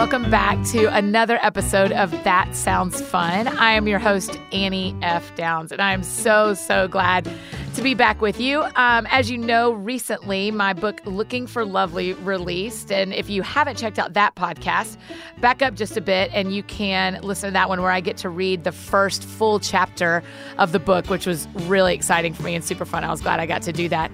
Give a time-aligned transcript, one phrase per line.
[0.00, 3.46] Welcome back to another episode of That Sounds Fun.
[3.46, 5.36] I am your host, Annie F.
[5.36, 7.30] Downs, and I am so, so glad
[7.74, 8.62] to be back with you.
[8.76, 12.90] Um, as you know, recently my book Looking for Lovely released.
[12.90, 14.96] And if you haven't checked out that podcast,
[15.40, 18.16] back up just a bit and you can listen to that one where I get
[18.18, 20.22] to read the first full chapter
[20.58, 23.04] of the book, which was really exciting for me and super fun.
[23.04, 24.10] I was glad I got to do that.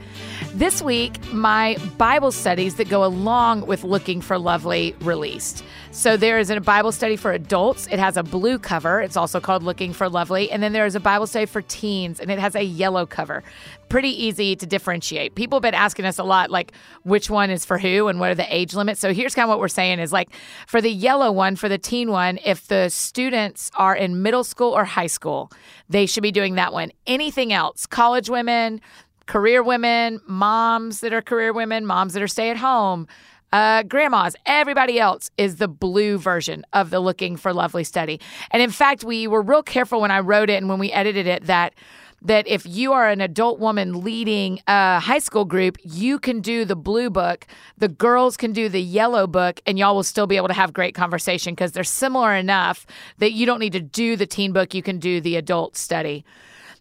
[0.52, 5.64] This week, my Bible studies that go along with Looking for Lovely released.
[5.96, 7.86] So there is a Bible study for adults.
[7.90, 9.00] It has a blue cover.
[9.00, 10.50] It's also called Looking for Lovely.
[10.50, 13.42] And then there is a Bible study for teens, and it has a yellow cover.
[13.88, 15.34] Pretty easy to differentiate.
[15.34, 16.72] People have been asking us a lot, like,
[17.04, 19.00] which one is for who and what are the age limits.
[19.00, 20.28] So here's kind of what we're saying is like,
[20.66, 24.72] for the yellow one, for the teen one, if the students are in middle school
[24.72, 25.50] or high school,
[25.88, 26.92] they should be doing that one.
[27.06, 28.82] Anything else, college women,
[29.24, 33.08] career women, moms that are career women, moms that are stay at home,
[33.52, 38.20] uh, grandmas, everybody else is the blue version of the Looking for Lovely study.
[38.50, 41.26] And in fact, we were real careful when I wrote it and when we edited
[41.26, 41.74] it that
[42.22, 46.64] that if you are an adult woman leading a high school group, you can do
[46.64, 47.46] the blue book,
[47.78, 50.72] the girls can do the yellow book, and y'all will still be able to have
[50.72, 52.86] great conversation because they're similar enough
[53.18, 56.24] that you don't need to do the teen book, you can do the adult study.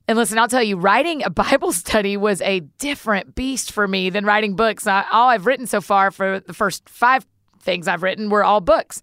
[0.08, 4.09] And listen, I'll tell you, writing a Bible study was a different beast for me
[4.09, 4.88] than writing books.
[4.88, 7.25] All I've written so far for the first five
[7.66, 9.02] things I've written were all books.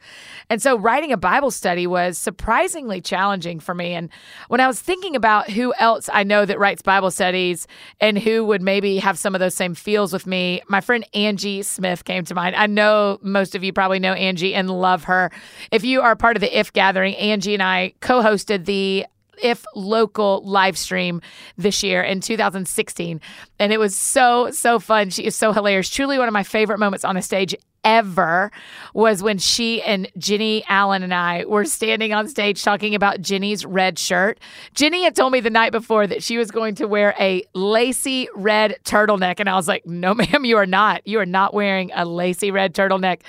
[0.48, 3.92] And so writing a Bible study was surprisingly challenging for me.
[3.92, 4.08] And
[4.48, 7.66] when I was thinking about who else I know that writes Bible studies
[8.00, 11.62] and who would maybe have some of those same feels with me, my friend Angie
[11.62, 12.56] Smith came to mind.
[12.56, 15.30] I know most of you probably know Angie and love her.
[15.72, 19.06] If you are part of the If Gathering, Angie and I co hosted the
[19.42, 21.20] if local live stream
[21.56, 23.20] this year in 2016
[23.58, 25.10] and it was so so fun.
[25.10, 25.88] She is so hilarious.
[25.88, 28.50] Truly one of my favorite moments on a stage ever
[28.94, 33.64] was when she and Jennie Allen and I were standing on stage talking about Jennie's
[33.64, 34.38] red shirt.
[34.74, 38.28] Ginny had told me the night before that she was going to wear a lacy
[38.34, 39.40] red turtleneck.
[39.40, 41.06] And I was like, no, ma'am, you are not.
[41.06, 43.20] You are not wearing a lacy red turtleneck.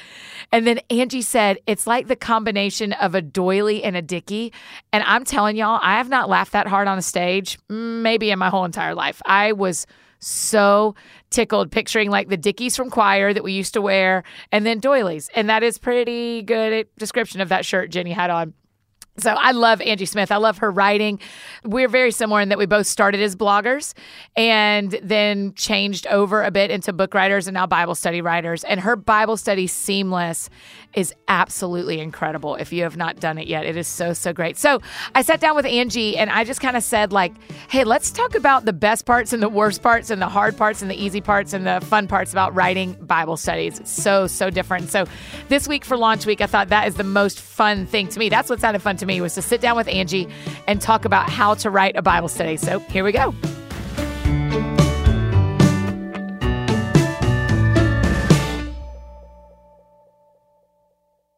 [0.52, 4.53] And then Angie said, it's like the combination of a doily and a dicky.
[4.92, 8.40] And I'm telling y'all, I have not laughed that hard on a stage, maybe in
[8.40, 9.22] my whole entire life.
[9.25, 9.88] I was
[10.19, 10.96] so
[11.34, 15.30] tickled picturing like the dickies from choir that we used to wear and then doilies.
[15.36, 18.54] And that is pretty good eh, description of that shirt Jennie had on.
[19.19, 20.31] So I love Angie Smith.
[20.31, 21.19] I love her writing.
[21.63, 23.94] We're very similar in that we both started as bloggers
[24.35, 28.63] and then changed over a bit into book writers and now Bible study writers.
[28.63, 30.50] And her Bible study Seamless
[30.96, 32.56] is absolutely incredible.
[32.56, 34.57] If you have not done it yet, it is so so great.
[34.57, 34.79] So
[35.13, 37.34] I sat down with Angie and I just kind of said like,
[37.69, 40.81] "Hey, let's talk about the best parts and the worst parts and the hard parts
[40.81, 44.50] and the easy parts and the fun parts about writing Bible studies." It's so so
[44.50, 44.90] different.
[44.90, 45.06] So
[45.50, 48.30] this week for launch week, I thought that is the most fun thing to me.
[48.30, 50.28] That's what sounded fun to me was to sit down with Angie
[50.68, 52.58] and talk about how to write a Bible study.
[52.58, 53.34] So here we go.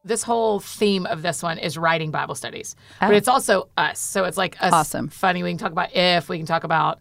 [0.05, 3.07] this whole theme of this one is writing Bible studies, oh.
[3.07, 3.99] but it's also us.
[3.99, 5.09] So it's like us awesome.
[5.09, 5.43] funny.
[5.43, 6.99] We can talk about if, we can talk about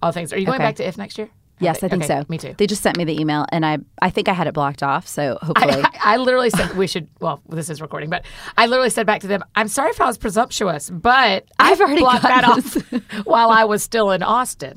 [0.00, 0.32] all things.
[0.32, 0.68] Are you going okay.
[0.68, 1.28] back to if next year?
[1.58, 2.26] Yes, I think okay, so.
[2.28, 2.54] Me too.
[2.56, 5.06] They just sent me the email, and I I think I had it blocked off.
[5.06, 7.08] So hopefully, I, I, I literally said we should.
[7.20, 8.24] Well, this is recording, but
[8.56, 12.00] I literally said back to them, "I'm sorry if I was presumptuous, but I've already
[12.00, 12.76] blocked that this.
[12.76, 14.76] off while I was still in Austin."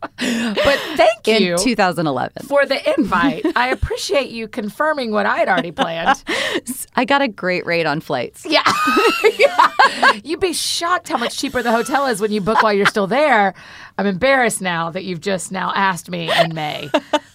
[0.00, 3.44] But thank you in 2011 for the invite.
[3.56, 6.22] I appreciate you confirming what I had already planned.
[6.96, 8.46] I got a great rate on flights.
[8.46, 8.62] Yeah.
[9.38, 10.12] yeah.
[10.24, 13.06] You'd be shocked how much cheaper the hotel is when you book while you're still
[13.06, 13.54] there.
[13.98, 16.90] I'm embarrassed now that you've just now asked me in May.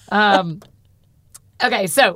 [0.10, 0.62] Um,
[1.64, 2.16] okay, so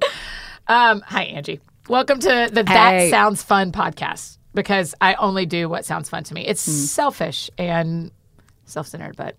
[0.67, 1.59] um, hi Angie.
[1.87, 6.33] Welcome to the That Sounds Fun podcast because I only do what sounds fun to
[6.33, 6.45] me.
[6.45, 6.71] It's mm.
[6.71, 8.11] selfish and
[8.65, 9.35] self-centered, but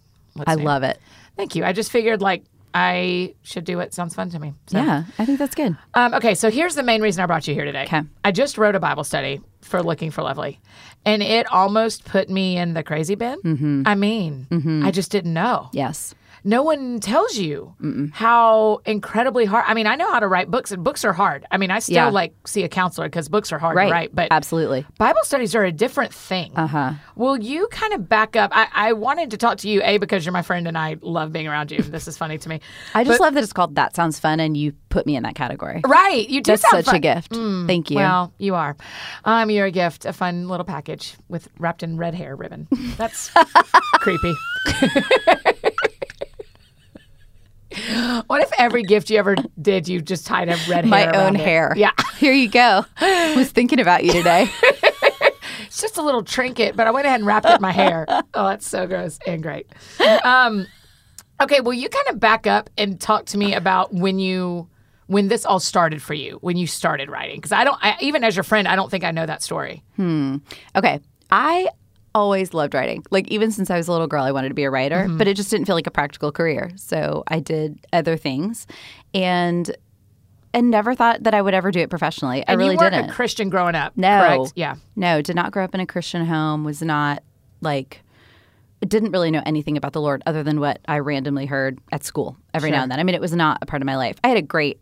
[0.47, 0.99] I love it.
[1.37, 1.65] Thank you.
[1.65, 4.55] I just figured like I should do what sounds fun to me.
[4.67, 4.79] So.
[4.79, 5.77] Yeah, I think that's good.
[5.95, 7.85] Um, okay, so here's the main reason I brought you here today.
[7.85, 8.03] Okay.
[8.25, 10.61] I just wrote a Bible study for Looking for Lovely,
[11.05, 13.41] and it almost put me in the crazy bin.
[13.43, 13.83] Mm-hmm.
[13.87, 14.85] I mean, mm-hmm.
[14.85, 15.71] I just didn't know.
[15.73, 16.15] Yes
[16.45, 18.13] no one tells you Mm-mm.
[18.13, 19.65] how incredibly hard.
[19.67, 21.47] I mean, I know how to write books, and books are hard.
[21.51, 22.09] I mean, I still yeah.
[22.09, 23.87] like see a counselor because books are hard right.
[23.87, 24.15] to write.
[24.15, 26.53] But absolutely, Bible studies are a different thing.
[26.57, 26.93] Uh huh.
[27.17, 28.51] Will you kind of back up?
[28.55, 31.33] I, I, wanted to talk to you, a because you're my friend and I love
[31.33, 31.83] being around you.
[31.83, 32.61] This is funny to me.
[32.95, 35.23] I just but, love that it's called That Sounds Fun, and you put me in
[35.25, 35.81] that category.
[35.87, 36.53] Right, you do.
[36.53, 36.97] That's such fun.
[36.97, 37.33] a gift.
[37.33, 37.97] Mm, Thank you.
[37.97, 38.77] Well, you are.
[39.25, 42.69] Um, you're a gift, a fun little package with wrapped in red hair ribbon.
[42.97, 43.31] That's
[43.95, 44.35] creepy.
[48.27, 51.27] What if every gift you ever did, you just tied a red My hair My
[51.27, 51.41] own it?
[51.41, 51.73] hair.
[51.77, 51.93] Yeah.
[52.19, 52.85] Here you go.
[52.99, 54.49] I was thinking about you today.
[55.67, 58.05] It's just a little trinket, but I went ahead and wrapped it in my hair.
[58.35, 59.69] Oh, that's so gross and great.
[60.25, 60.67] Um,
[61.41, 64.69] okay, well, you kind of back up and talk to me about when you
[65.07, 68.25] when this all started for you, when you started writing, because I don't, I, even
[68.25, 69.85] as your friend, I don't think I know that story.
[69.95, 70.39] Hmm.
[70.75, 70.99] Okay.
[71.31, 71.69] I
[72.15, 73.05] always loved writing.
[73.11, 75.19] Like even since I was a little girl, I wanted to be a writer, Mm-hmm.
[75.19, 76.71] but it just didn't feel like a practical career.
[76.77, 78.67] So I did other things
[79.15, 79.75] and
[80.53, 82.45] and never thought that I would ever do it professionally.
[82.49, 83.11] I really didn't.
[83.11, 84.19] a Christian growing up, No.
[84.39, 84.53] correct?
[84.57, 84.75] Yeah.
[84.97, 87.23] No, did not grow up in a Christian home, was not
[87.61, 88.03] like
[88.87, 92.37] didn't really know anything about the Lord other than what I randomly heard at school
[92.55, 92.99] every now and then.
[92.99, 94.17] I mean, it was not a part of my life.
[94.25, 94.81] I had a great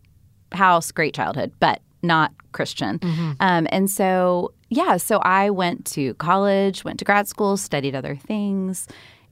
[0.53, 2.97] house, great childhood, but not Christian.
[2.99, 3.31] Mm-hmm.
[3.41, 8.15] Um, and so, yeah, so I went to college, went to grad school, studied other
[8.15, 8.87] things,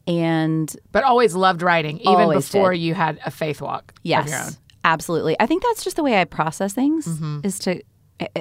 [0.07, 2.79] and But always loved writing, even before did.
[2.81, 4.51] you had a faith walk yes, of your own.
[4.83, 5.35] absolutely.
[5.39, 7.07] I think that's just the way I process things
[7.43, 7.81] is to.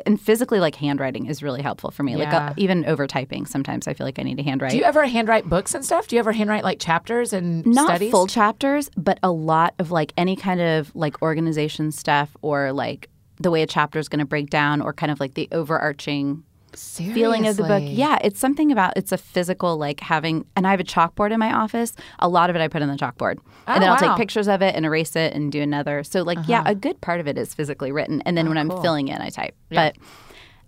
[0.06, 2.16] And physically, like handwriting is really helpful for me.
[2.16, 4.70] Like uh, even over typing, sometimes I feel like I need to handwrite.
[4.70, 6.06] Do you ever handwrite books and stuff?
[6.08, 8.10] Do you ever handwrite like chapters and not studies?
[8.10, 13.10] full chapters but a lot of like any kind of like organization stuff or like
[13.38, 16.42] the way a chapter is going to break down or kind of like the overarching
[16.76, 17.82] feeling of the book.
[17.86, 21.38] Yeah it's something about it's a physical like having and i have a chalkboard in
[21.40, 21.92] my office.
[22.18, 23.38] A lot of it i put on the chalkboard.
[23.66, 24.14] And then Oh, i'll wow.
[24.14, 26.04] take pictures of it and erase it and do another.
[26.04, 28.20] So like yeah a good part of it is physically written.
[28.22, 29.54] And then when i'm filling in i type.
[29.70, 29.96] But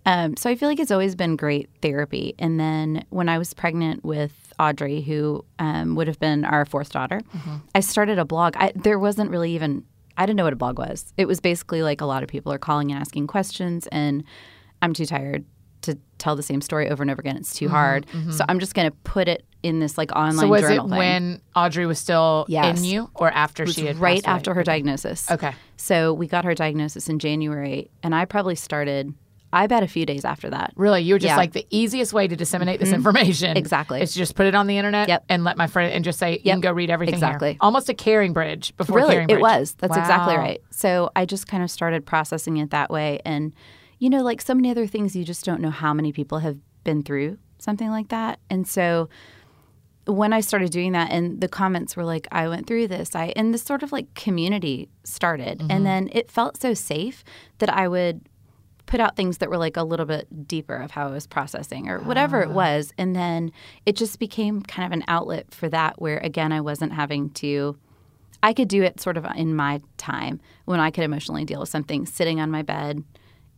[0.05, 2.33] um, so I feel like it's always been great therapy.
[2.39, 6.91] And then when I was pregnant with Audrey, who um, would have been our fourth
[6.91, 7.21] daughter,
[7.75, 8.55] I started a blog.
[8.57, 9.83] I, there wasn't really even
[10.17, 11.13] I didn't know what a blog was.
[11.17, 14.23] It was basically like a lot of people are calling and asking questions, and
[14.81, 15.45] I'm too tired
[15.81, 17.37] to tell the same story over and over again.
[17.37, 18.05] It's too mm-hmm, hard.
[18.07, 18.31] Mm-hmm.
[18.31, 20.89] So I'm just going to put it in this like online So was it thing.
[20.89, 22.79] when Audrey was still Yes.
[22.79, 25.29] in you, or after she had right after her diagnosis.
[25.29, 25.53] Okay.
[25.77, 29.13] So we got her diagnosis in January, and I probably started.
[29.51, 30.73] I bet a few days after that.
[30.75, 31.37] Really, you were just Yeah.
[31.37, 32.97] like the easiest way to disseminate this mm-hmm.
[32.97, 33.57] information.
[33.57, 33.99] Exactly.
[33.99, 35.25] Is just put it on the internet Yep.
[35.27, 37.57] and let my friend and just say you can go read everything here." Exactly.
[37.59, 41.63] Almost a CaringBridge before really caring it was that's exactly right so i just kind
[41.63, 43.51] of started processing it that way and
[43.99, 46.57] you know like so many other things you just don't know how many people have
[46.83, 49.07] been through something like that and so
[50.07, 53.31] when i started doing that and the comments were like i went through this i
[53.35, 55.71] and this sort of like community started Mm-hmm.
[55.71, 57.23] and then it felt so safe
[57.59, 58.21] that i would
[58.85, 61.89] put out things that were like a little bit deeper of how I was processing
[61.89, 62.49] or whatever Ah.
[62.49, 62.91] it was.
[62.97, 63.51] And then
[63.85, 67.77] it just became kind of an outlet for that where again I wasn't having to
[68.41, 71.69] I could do it sort of in my time when I could emotionally deal with
[71.69, 73.03] something sitting on my bed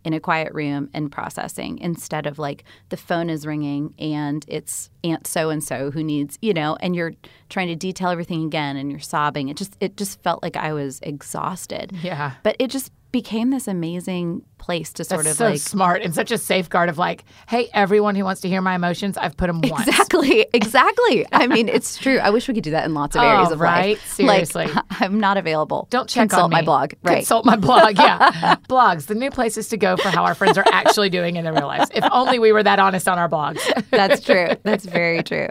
[0.04, 4.90] in a quiet room and processing instead of like the phone is ringing and it's
[5.04, 7.14] aunt so and so who needs you know and you're
[7.50, 10.74] trying to detail everything again and you're sobbing it just it just felt like I
[10.74, 12.32] was exhausted Yeah.
[12.44, 16.14] but it just became this amazing place to sort That's of so like smart and
[16.16, 19.48] such a safeguard of like, hey, everyone who wants to hear my emotions, I've put
[19.48, 19.88] them once.
[19.88, 21.26] Exactly, exactly.
[21.32, 22.20] I mean, it's true.
[22.20, 23.98] I wish we could do that in lots of areas Oh, of right?
[23.98, 24.06] life.
[24.14, 24.68] Seriously.
[24.68, 25.88] like, I'm not available.
[25.90, 26.94] Don't check Consult on my blog.
[27.04, 27.18] Right.
[27.18, 27.98] Consult my blog.
[27.98, 28.56] Yeah.
[28.70, 31.54] Blogs, the new places to go for how our friends are actually doing in their
[31.54, 31.90] real lives.
[31.94, 33.60] If only we were that honest on our blogs.
[33.90, 34.50] That's true.
[34.64, 35.48] That's very true.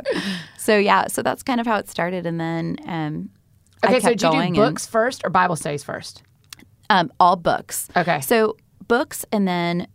[0.57, 3.31] So yeah, so that's kind of how it started, and then um,
[3.85, 6.23] Okay, so did you do and- books first or Bible studies first?
[6.91, 7.89] Um, all books.
[7.97, 8.21] Okay.
[8.21, 8.57] So
[8.87, 9.87] books, and then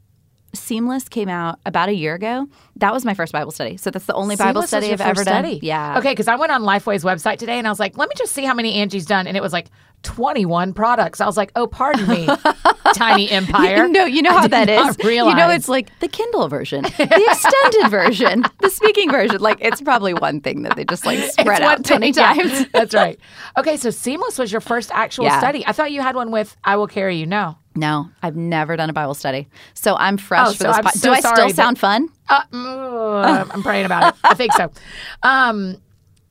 [0.54, 2.48] Seamless came out about a year ago.
[2.78, 3.78] That was my first Bible study.
[3.78, 5.60] So that's the only Bible Seamless study I've ever first done.
[5.62, 6.00] Yeah.
[6.00, 8.32] Okay, because I went on Lifeway's website today and I was like, let me just
[8.32, 9.28] see how many Angie's done.
[9.28, 9.68] And it was like
[10.06, 11.20] 21 products.
[11.20, 12.28] I was like, oh, pardon me,
[12.94, 13.88] tiny empire.
[13.88, 14.98] No, you know how that is.
[14.98, 19.42] not You know, it's like the Kindle version, the extended version, the speaking version.
[19.42, 22.24] Like it's probably one thing that they just like spread It's out one twenty thing,
[22.24, 22.34] yeah.
[22.34, 22.68] times.
[22.74, 23.20] That's right.
[23.58, 25.40] Okay, so Seamless was your first actual Yeah.
[25.40, 25.66] study.
[25.66, 27.26] I thought you had one with I Will Carry You.
[27.26, 27.58] No.
[27.78, 30.78] No, I've never done a Bible study, so I'm fresh Oh, for so this.
[30.80, 32.08] Po- so Do I still that- sound fun?
[32.30, 34.20] Uh, mm, I'm praying about it.
[34.24, 34.72] I think so.
[35.24, 35.76] Um,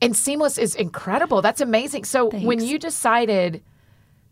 [0.01, 1.41] and Seamless is incredible.
[1.41, 2.03] That's amazing.
[2.05, 3.63] So when you decided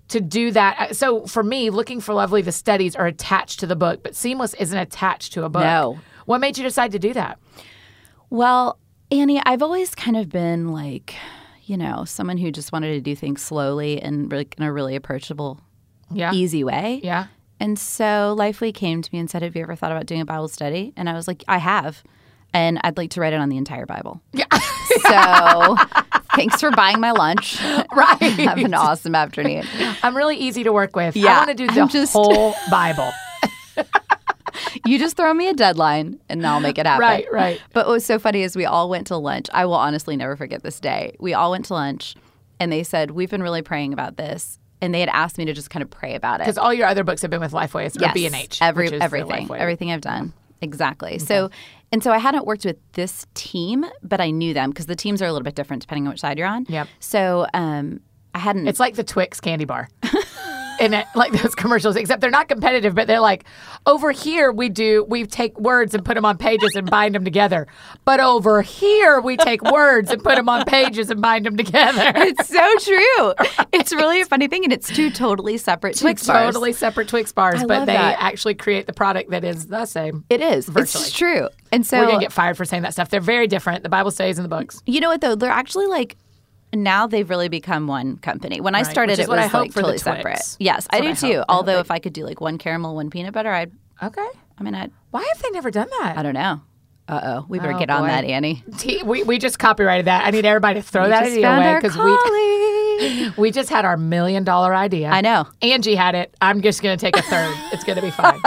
[0.09, 3.67] to do that, uh, so for me, Looking for Lovely, the studies are attached to
[3.67, 5.63] the book, but Seamless isn't attached to a book.
[5.63, 5.99] No.
[6.25, 7.39] What made you decide to do that?
[8.29, 8.77] Well,
[9.11, 11.15] Annie, I've always kind of been like,
[11.65, 14.95] you know, someone who just wanted to do things slowly and really, in a really
[14.95, 15.59] approachable,
[16.11, 16.33] Yeah.
[16.33, 16.99] easy way.
[17.03, 17.27] Yeah.
[17.59, 20.25] And so Lifeway came to me and said, Have you ever thought about doing a
[20.25, 20.91] Bible study?
[20.97, 22.03] And I was like, I have.
[22.53, 24.21] And I'd like to write it on the entire Bible.
[24.33, 24.45] Yeah.
[25.01, 25.75] So
[26.35, 27.61] thanks for buying my lunch.
[27.95, 28.17] right.
[28.21, 29.65] Have an awesome afternoon.
[30.03, 31.15] I'm really easy to work with.
[31.15, 33.11] Yeah, I want to do the I'm just- whole Bible.
[34.85, 36.99] You just throw me a deadline and I'll make it happen.
[37.01, 37.61] Right, right.
[37.73, 39.47] But what was so funny is we all went to lunch.
[39.53, 41.15] I will honestly never forget this day.
[41.19, 42.15] We all went to lunch
[42.59, 44.59] and they said, We've been really praying about this.
[44.81, 46.43] and they had asked me to just kind of pray about it.
[46.43, 48.85] Because all your other books have been with Lifeway, it's Yes, B and H, every
[48.85, 50.33] which is everything, everything I've done.
[50.63, 51.19] Exactly.
[51.19, 51.49] So,
[51.91, 55.21] and so I hadn't worked with this team, but I knew them because the teams
[55.21, 56.65] are a little bit different depending on which side you're on.
[56.69, 56.87] Yep.
[56.99, 57.99] So, um,
[58.35, 58.67] I hadn't.
[58.67, 59.89] It's like the Twix candy bar.
[60.83, 63.45] And it, like those commercials, except they're not competitive, but they're like,
[63.85, 67.23] over here we do, we take words and put them on pages and bind them
[67.23, 67.67] together.
[68.05, 72.11] But over here we take words and put them on pages and bind them together.
[72.15, 73.33] it's so true.
[73.71, 76.47] It's really a funny thing, and it's two totally separate Twix bars.
[76.47, 78.17] totally separate Twix bars, I but they that.
[78.19, 80.25] actually create the product that is the same.
[80.29, 80.67] It is.
[80.67, 81.03] Virtually.
[81.05, 81.49] It's true.
[81.71, 83.09] And so We're gonna get fired for saying that stuff.
[83.09, 83.83] They're very different.
[83.83, 84.81] The Bible stays in the books.
[84.85, 85.35] You know what though?
[85.35, 86.17] They're actually like
[86.73, 88.61] now they've really become one company.
[88.61, 90.39] When I started, it was I hope like totally separate.
[90.59, 91.37] Yes, That's I do I too.
[91.39, 91.45] hope.
[91.49, 93.71] Although if I could do like one caramel, one peanut butter, I'd.
[94.01, 94.27] Okay.
[94.57, 94.91] I mean, I'd.
[95.11, 96.15] Why have they never done that?
[96.17, 96.61] I don't know.
[97.05, 98.63] Uh oh, we better Oh, get on that, Annie.
[98.77, 100.25] T- we, we just copyrighted that.
[100.25, 104.45] I need everybody to throw that idea away because we we just had our million
[104.45, 105.09] dollar idea.
[105.09, 105.45] I know.
[105.61, 106.33] Angie had it.
[106.41, 107.53] I'm just going to take a third.
[107.73, 108.39] it's going to be fine.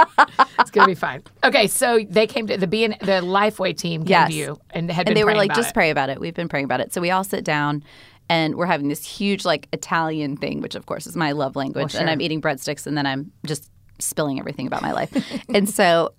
[0.59, 1.23] It's going to be fine.
[1.45, 4.31] Okay, so they came to the B and the Lifeway team came Yes.
[4.31, 5.75] to you and had been and they were like, just it.
[5.75, 6.19] pray about it.
[6.19, 6.95] We've been praying about it.
[6.95, 7.85] So we all sit down
[8.29, 11.95] and we're having this huge like Italian thing, which of course is my love language.
[11.95, 12.11] Well, And.
[12.11, 15.11] I'm eating breadsticks and then I'm just spilling everything about my life.
[15.55, 16.13] and so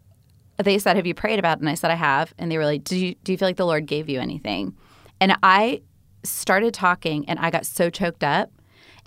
[0.57, 1.61] they said, Have you prayed about it?
[1.61, 2.33] And I said, I have.
[2.37, 4.75] And they were like, Do you do you feel like the Lord gave you anything?
[5.19, 5.81] And I
[6.23, 8.51] started talking and I got so choked up.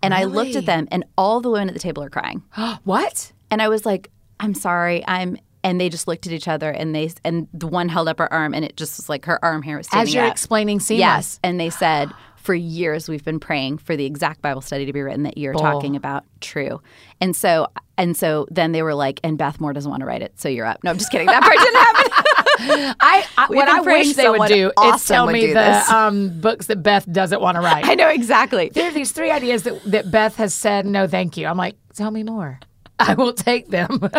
[0.02, 2.42] And I looked at them and all the women at the table are crying.
[2.84, 3.32] What?
[3.50, 5.04] And I was like, I'm sorry.
[5.06, 8.18] I'm and they just looked at each other and they and the one held up
[8.18, 10.32] her arm and it just was like her arm hair was standing As you're up.
[10.32, 11.00] explaining seamless.
[11.00, 11.40] Yes.
[11.44, 12.10] And they said,
[12.40, 15.54] for years we've been praying for the exact Bible study to be written that you're
[15.54, 16.24] talking about.
[16.40, 16.80] True.
[17.20, 17.68] And so
[17.98, 20.48] and so then they were like, and Beth Moore doesn't want to write it, so
[20.48, 20.82] you're up.
[20.82, 21.26] No, I'm just kidding.
[21.26, 22.96] That part didn't happen.
[23.00, 26.82] I, I what I wish they would do is tell me the um, books that
[26.82, 27.84] Beth doesn't want to write.
[27.86, 28.70] I know exactly.
[28.70, 31.46] there are these three ideas that, that Beth has said, no, thank you.
[31.46, 32.58] I'm like, tell me more.
[32.98, 34.10] I will take them.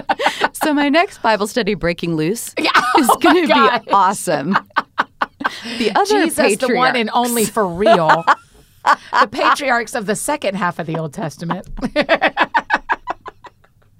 [0.54, 2.72] So my next Bible study, Breaking Loose, Yeah.
[2.98, 4.58] is Oh going to be awesome.
[5.78, 8.24] The other Jesus, the one and only for real.
[8.84, 11.68] the patriarchs of the second half of the Old Testament.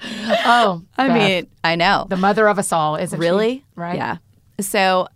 [0.04, 2.08] oh, I Beth, mean, I know.
[2.10, 3.22] the mother of us all, isn't she?
[3.22, 3.66] Really?
[3.76, 3.96] Right?
[3.96, 4.18] Yeah.
[4.60, 5.08] So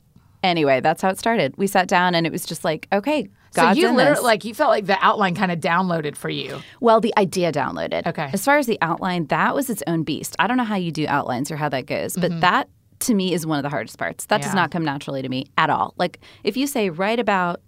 [0.44, 1.56] anyway, that's how it started.
[1.58, 4.70] We sat down and it was just like, okay, So you literally like you felt
[4.70, 6.62] like the outline kind of downloaded for you.
[6.80, 8.06] well, the idea downloaded.
[8.06, 8.30] Okay.
[8.34, 10.36] As far as the outline, that was its own beast.
[10.40, 12.42] I don't know how you do outlines or how that goes, but mm-hmm.
[12.42, 14.26] that to me is one of the hardest parts.
[14.26, 14.56] That does Mm-hmm.
[14.58, 15.94] Not come naturally to me at all.
[15.98, 17.62] Like if you say write about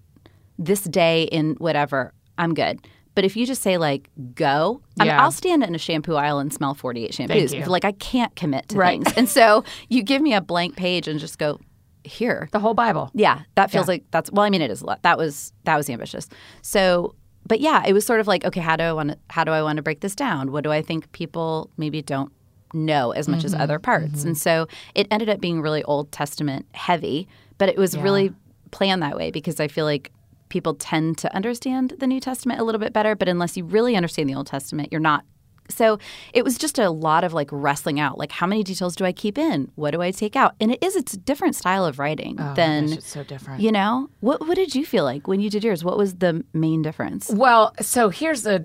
[0.58, 2.80] this day in whatever, I'm good.
[3.16, 6.38] But if you just say like go, I mean, I'll stand in a shampoo aisle
[6.40, 7.68] and smell 48 shampoos.
[7.68, 9.04] Like I can't commit to Right.
[9.04, 9.18] things.
[9.18, 11.60] And so you give me a blank page and just go
[12.04, 12.48] here.
[12.52, 13.10] The whole Bible.
[13.16, 13.94] Yeah, that feels Yeah.
[13.94, 14.46] like that's well.
[14.46, 15.02] I mean, it is a lot.
[15.02, 16.30] That was that was ambitious.
[16.62, 17.16] So,
[17.48, 19.52] but yeah, it was sort of like, okay, how do I want to how do
[19.52, 20.52] I want to break this down?
[20.52, 22.32] What do I think people maybe don't
[22.74, 23.62] know as much as Mm-hmm.
[23.62, 24.24] other parts?
[24.24, 28.34] And so it ended up being really Old Testament heavy, but it was really
[28.72, 30.12] planned that way because I feel like
[30.50, 33.96] people tend to understand the New Testament a little bit better, but unless you really
[33.96, 35.24] understand the Old Testament, you're not
[35.70, 36.00] so
[36.34, 39.12] it was just a lot of like wrestling out like how many details do i
[39.12, 42.00] keep in what do i take out and it is it's a different style of
[42.00, 43.60] writing Oh, than gosh, it's so different.
[43.60, 46.46] you know what what did you feel like when you did yours what was the
[46.54, 48.64] main difference Well, so here's a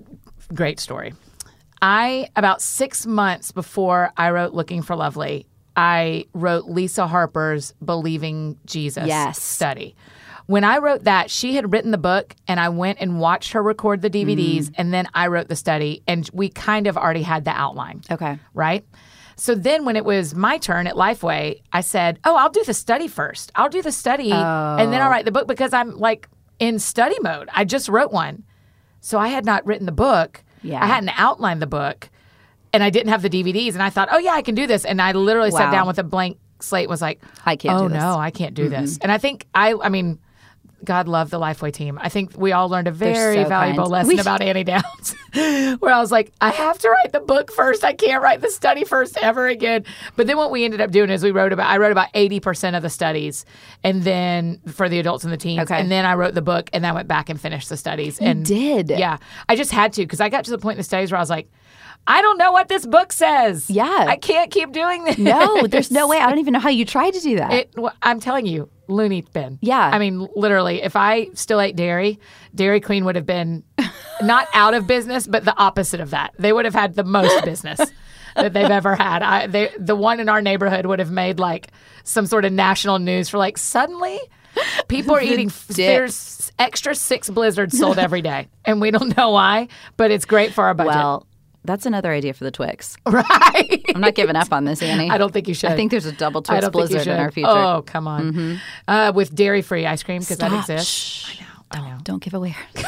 [0.53, 1.11] great story.
[1.83, 8.57] I about six months before I wrote Looking for Lovely, I wrote Lisa Harper's Believing
[8.65, 9.41] Jesus Yes.
[9.41, 9.93] study.
[10.45, 13.61] When I wrote that, she had written the book, and I went and watched her
[13.61, 14.73] record the DVDs, Mm.
[14.77, 18.39] and then I wrote the study, and we kind of already had the outline okay
[18.53, 18.85] right?
[19.35, 22.73] So then when it was my turn at Lifeway, I said, "Oh, I'll do the
[22.73, 23.51] study first.
[23.55, 27.17] I'll do the study and then I'll write the book because I'm like in study
[27.21, 27.49] mode.
[27.53, 28.43] I just wrote one."
[29.01, 30.43] So I had not written the book.
[30.63, 30.83] Yeah.
[30.83, 32.09] I hadn't outlined the book
[32.73, 34.85] and I didn't have the DVDs and I thought, "Oh yeah, I can do this."
[34.85, 37.83] And I literally sat down with a blank slate and was like, I can't Oh
[37.83, 38.11] do this." Mm-hmm.
[38.13, 40.19] no, I can't do this." And I think I I mean
[40.83, 41.97] God love the Lifeway team.
[42.01, 43.91] I think we all learned a very so valuable kind.
[43.91, 47.51] lesson We- about Annie Downs, where I was like, I have to write the book
[47.51, 47.83] first.
[47.83, 49.85] I can't write the study first ever again.
[50.15, 52.75] But then what we ended up doing is we wrote about, I wrote about 80%
[52.75, 53.45] of the studies
[53.83, 55.63] and then for the adults and the teens.
[55.63, 55.79] Okay.
[55.79, 58.19] And then I wrote the book and then I went back and finished the studies.
[58.19, 58.89] and did?
[58.89, 59.17] Yeah.
[59.49, 61.21] I just had to because I got to the point in the studies where I
[61.21, 61.49] was like,
[62.05, 63.69] I don't know what this book says.
[63.69, 64.05] Yeah.
[64.07, 65.17] I can't keep doing this.
[65.17, 67.73] no there's no way i don't even know how you tried to do that It,
[68.01, 69.57] I'm telling you, loony bin.
[69.61, 69.89] Yeah.
[69.93, 72.19] I mean, literally, if I still ate dairy,
[72.53, 73.63] Dairy Queen would have been
[74.21, 76.33] not out of business, but the opposite of that.
[76.37, 77.79] They would have had the most business
[78.35, 79.23] that they've ever had.
[79.23, 81.69] I, they, the one in our neighborhood would have made like
[82.03, 84.19] some sort of national news for like suddenly
[84.87, 85.51] people are eating.
[85.69, 90.53] There's extra six blizzards sold every day, and we don't know why, but it's great
[90.53, 90.93] for our budget.
[90.93, 91.27] well
[91.65, 92.97] That's another idea for the Twix.
[93.05, 93.81] Right.
[93.95, 95.09] I'm not giving up on this, Annie.
[95.09, 95.69] I don't think you should.
[95.69, 97.47] I think there's a double I Twix don't blizzard in our future.
[97.47, 97.77] Mm-hmm.
[97.77, 98.59] Oh, come on.
[98.87, 100.89] Uh, with dairy free ice cream because that exists.
[100.89, 101.41] Shh.
[101.71, 101.97] I know.
[102.03, 102.55] Don't give away.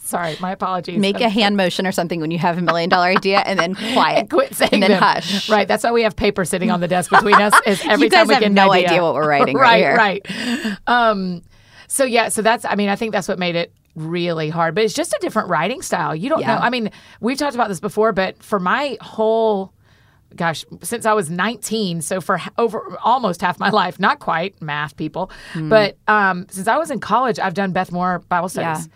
[0.00, 0.98] Sorry, my apologies.
[0.98, 3.74] Make a hand motion or something when you have a million dollar idea, and then
[3.92, 4.30] quiet.
[4.30, 5.02] Quit saying and then them.
[5.02, 5.50] hush.
[5.50, 5.68] Right.
[5.68, 7.52] That's why we have paper sitting on the desk between us.
[7.66, 8.88] Is every You guys time we have get no idea.
[8.88, 10.66] idea what we're writing right right, here.
[10.66, 10.78] right.
[10.86, 11.42] Um,
[11.88, 12.64] so yeah, so that's.
[12.64, 14.74] I mean, I think that's what made it really hard.
[14.74, 16.14] But it's just a different writing style.
[16.14, 16.54] You don't Yeah.
[16.56, 16.60] know.
[16.60, 16.90] I mean,
[17.20, 19.72] we've talked about this before, but for my whole.
[20.36, 24.94] Gosh, since I was 19, so for over almost half my life, not quite math
[24.94, 25.70] people, Hmm.
[25.70, 28.90] but um, since I was in college, I've done Beth Moore Bible studies.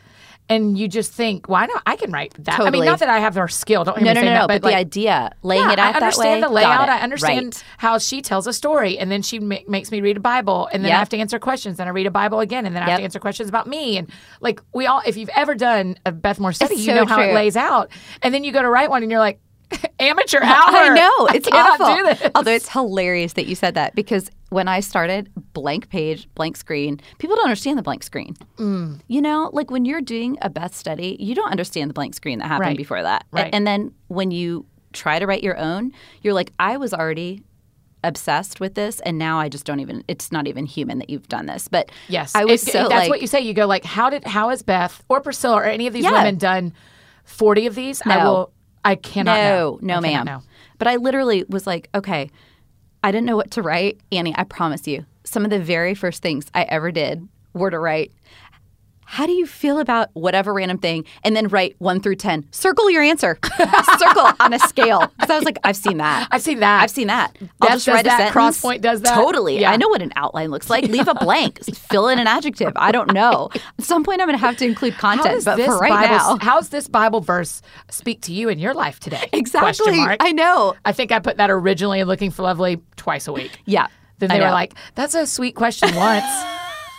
[0.49, 2.61] And you just think, well, I know I can write that.
[2.61, 3.85] I mean, not that I have their skill.
[3.85, 4.47] Don't hear No, me no, say no, that, no.
[4.49, 6.61] but, But, like, the idea, laying yeah, it out I understand that way.
[6.63, 6.89] the layout.
[6.91, 7.65] I understand Right.
[7.79, 10.85] how she tells a story, and then she ma- makes me read a Bible, and
[10.85, 12.91] then I have to answer questions, and I read a Bible again, and then I
[12.91, 16.13] have to answer questions about me, and like we all, if you've ever done a
[16.13, 18.61] Beth Moore study, It's you so know how it lays out, and then you go
[18.61, 19.41] to write one, and you're like,
[20.01, 20.51] amateur hour.
[20.67, 21.97] I know it's cannot awful.
[21.97, 22.31] Do this.
[22.35, 27.01] Although it's hilarious that you said that because when I started, blank page, blank screen.
[27.19, 28.37] People don't understand the blank screen.
[28.59, 29.01] Mm.
[29.09, 32.39] You know, like when you're doing a Beth study, you don't understand the blank screen
[32.41, 32.77] that happened Right.
[32.77, 33.25] before that.
[33.33, 33.49] Right.
[33.53, 37.43] And then when you try to write your own, you're like, I was already
[38.05, 40.03] obsessed with this, and now I just don't even.
[40.09, 41.69] It's not even human that you've done this.
[41.69, 43.41] But Yes, I was It- so That's like, what you say.
[43.41, 46.11] You go like, how did how has Beth or Priscilla or any of these Yeah.
[46.13, 46.73] women done
[47.25, 48.03] forty of these?
[48.05, 48.25] I No.
[48.25, 48.53] will.
[48.85, 49.95] I cannot no, know.
[49.95, 50.27] no, ma'am.
[50.27, 50.43] know.
[50.79, 52.31] But I literally was like, okay,
[53.03, 54.01] I didn't know what to write.
[54.11, 57.79] Annie, I promise you, some of the very first things I ever did were to
[57.79, 58.13] write,
[59.13, 61.05] how do you feel about whatever random thing?
[61.23, 62.47] And then write one through 10.
[62.51, 63.39] Circle your answer.
[63.99, 65.13] Circle on a scale.
[65.19, 66.29] Because I was like, I've seen that.
[66.31, 66.83] I've seen that.
[66.83, 67.37] I've seen that.
[67.61, 68.33] I'll Beth just write a that.
[68.33, 68.63] sentence.
[68.63, 69.15] Crosspoint does that.
[69.15, 69.61] Totally.
[69.61, 69.71] Yeah.
[69.71, 70.85] I know what an outline looks like.
[70.85, 71.63] Leave a blank.
[71.75, 72.73] Fill in an adjective.
[72.75, 73.51] I don't know.
[73.55, 75.45] At some point, I'm going to have to include content.
[75.45, 78.99] But for right Bible, now, how's this Bible verse speak to you in your life
[78.99, 79.29] today?
[79.35, 79.75] exactly.
[79.75, 80.17] Question mark.
[80.21, 80.75] I know.
[80.87, 83.61] I think I put that originally in Looking for Lovely twice a week.
[83.67, 83.89] Yeah.
[84.21, 86.25] Then they were like, "That's a sweet question once."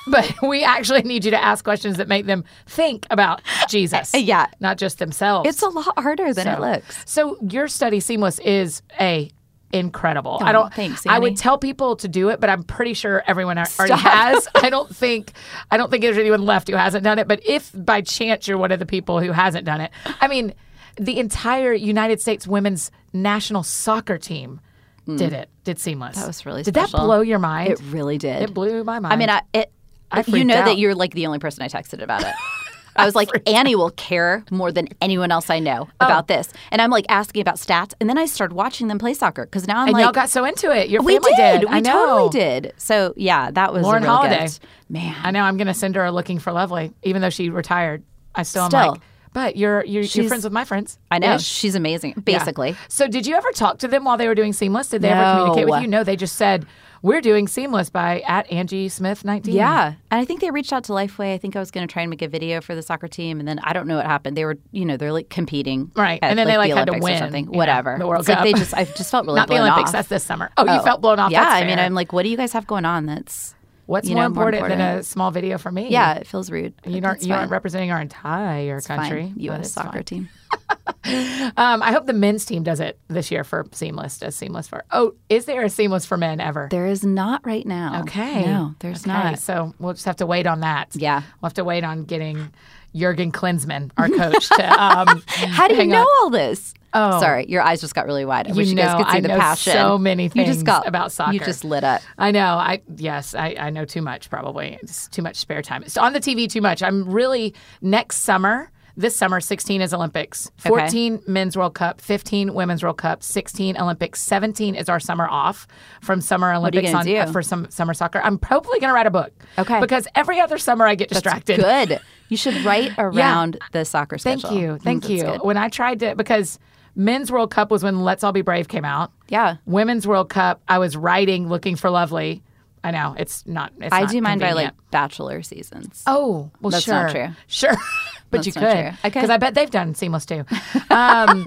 [0.12, 4.12] But we actually need you to ask questions that make them think about Jesus.
[4.16, 4.48] Yeah.
[4.60, 5.48] Not just themselves.
[5.50, 7.04] It's a lot harder than it looks.
[7.06, 9.30] So your study Seamless is a
[9.72, 10.38] incredible.
[10.42, 13.24] I Oh, don't thanks, I would tell people to do it, but I'm pretty sure
[13.26, 14.12] everyone ar- already Stop.
[14.12, 14.48] has.
[14.56, 15.32] I don't think
[15.72, 18.58] I don't think there's anyone left who hasn't done it, but if by chance you're
[18.58, 19.92] one of the people who hasn't done it.
[20.22, 20.54] I mean,
[20.98, 24.62] the entire United States women's national soccer team
[25.08, 25.50] did it.
[25.64, 26.16] Did Seamless.
[26.16, 26.22] Hmm.
[26.22, 27.00] That was really Did special.
[27.00, 27.72] that blow your mind?
[27.72, 28.44] It really did.
[28.44, 29.12] It blew my mind.
[29.14, 29.72] I mean, I, it.
[30.14, 30.66] I you know out.
[30.66, 32.34] that you're like the only person I texted about it.
[32.96, 36.06] I was like, Annie will care more than anyone else I know Oh.
[36.06, 39.16] about this, and I'm like asking about stats, and then I started watching them play
[39.16, 40.90] soccer because now I'm and like, y'all got so into it.
[40.90, 41.92] Your we family did, I we know.
[41.92, 42.74] totally did.
[42.78, 44.42] So yeah, that was Lauren a real Holiday.
[44.42, 44.64] gift.
[44.90, 45.16] man.
[45.24, 48.04] I know I'm going to send her a looking for lovely, even though she retired.
[48.36, 48.92] I still, am Still.
[48.92, 49.02] like,
[49.34, 51.00] but you're you're, you're friends with my friends.
[51.10, 51.44] I know Ish.
[51.44, 52.12] she's amazing.
[52.18, 52.22] Yeah.
[52.38, 54.90] Basically, So did you ever talk to them while they were doing Seamless?
[54.90, 55.88] Did they ever communicate with you?
[55.88, 56.68] No, they just said
[57.04, 59.54] we're doing Seamless by at Angie Smith 19.
[59.54, 59.94] Yeah.
[60.10, 61.34] And I think they reached out to Lifeway.
[61.34, 63.40] I think I was going to try and make a video for the soccer team.
[63.40, 64.38] And then I don't know what happened.
[64.38, 65.92] They were, you know, they're like competing.
[65.96, 66.18] Right.
[66.24, 67.46] at, And then they, like, the had to Olympics or win, something.
[67.46, 67.98] you know, Whatever.
[68.00, 68.46] the World It's like Cup.
[68.46, 69.90] they just, I just felt really Not the Olympics.
[69.90, 69.92] off.
[69.92, 70.50] That's this summer.
[70.58, 70.84] Oh, you oh.
[70.84, 71.32] felt blown off.
[71.32, 71.44] Yeah.
[71.48, 71.78] I mean.
[71.78, 73.54] I'm like, what do you guys have going on that's,
[73.86, 75.90] what's more, know, important than a small video for me?
[75.90, 76.74] Yeah, it feels rude.
[76.86, 79.34] You aren't you aren't representing our entire It's country.
[79.36, 79.74] U.S.
[79.74, 80.04] soccer fine.
[80.06, 80.30] team.
[81.06, 84.20] Um, I hope the men's team does it this year for Seamless.
[84.20, 84.86] Does Seamless for?
[84.92, 86.70] Oh, is there a Seamless for men ever?
[86.72, 88.02] There is not right now.
[88.04, 88.46] Okay.
[88.46, 89.40] No, there's Okay, not.
[89.40, 90.96] So we'll just have to wait on that.
[90.96, 91.20] Yeah.
[91.42, 92.52] We'll have to wait on getting
[92.96, 94.64] Jurgen Klinsmann, our coach, to.
[94.82, 96.08] Um, How do you know on.
[96.22, 96.74] all this?
[96.94, 97.20] Oh.
[97.20, 98.48] sorry, your eyes just got really wide.
[98.50, 99.74] I wish you guys know, could see I the know passion.
[99.74, 101.34] so many things you just got about soccer.
[101.34, 102.02] You just lit up.
[102.18, 102.54] I know.
[102.56, 104.30] I yes, I, I know too much.
[104.30, 105.84] Probably it's too much spare time.
[105.84, 106.82] It's on the TV too much.
[106.84, 108.70] I'm really next summer.
[108.96, 114.22] This summer, 16 is Olympics, 14 men's World Cup, 15 women's World Cup, 16 Olympics,
[114.22, 115.68] 17 is our summer off
[116.02, 117.26] from Summer Olympics on do?
[117.32, 118.22] for some summer soccer.
[118.24, 119.32] I'm probably going to write a book.
[119.58, 119.80] Okay.
[119.80, 121.60] Because every other summer I get distracted.
[121.60, 122.02] Good.
[122.30, 124.74] You should write around the soccer Thank you.
[124.74, 125.24] Mm, Thank you.
[125.24, 125.42] good.
[125.42, 126.60] When I tried to because
[126.96, 129.12] men's World Cup was when Let's All Be Brave came out.
[129.28, 129.58] Yeah.
[129.66, 132.44] Women's World Cup, I was writing looking for lovely.
[132.84, 133.72] I know it's not.
[133.80, 134.92] It's I not do mine by like convenient.
[134.92, 136.04] bachelor seasons.
[136.06, 137.30] Oh, well, That's sure, not true.
[137.48, 137.72] Sure,
[138.30, 138.88] but That's you not could true.
[138.90, 138.98] Okay.
[139.04, 140.46] because I bet they've done Seamless too.
[140.90, 141.46] Um,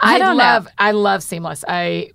[0.00, 0.44] I don't know.
[0.44, 0.68] love.
[0.78, 1.64] I love Seamless.
[1.66, 2.10] I.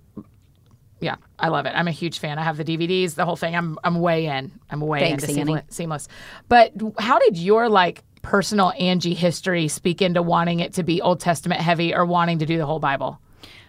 [1.00, 1.70] Yeah, I love it.
[1.74, 2.38] I'm a huge fan.
[2.38, 3.56] I have the DVDs, the whole thing.
[3.56, 4.52] I'm I'm way in.
[4.70, 5.46] I'm way Thanks, into Annie.
[5.46, 6.08] Seamless, Seamless.
[6.48, 11.20] But how did your like personal Angie history speak into wanting it to be Old
[11.20, 13.18] Testament heavy or wanting to do the whole Bible?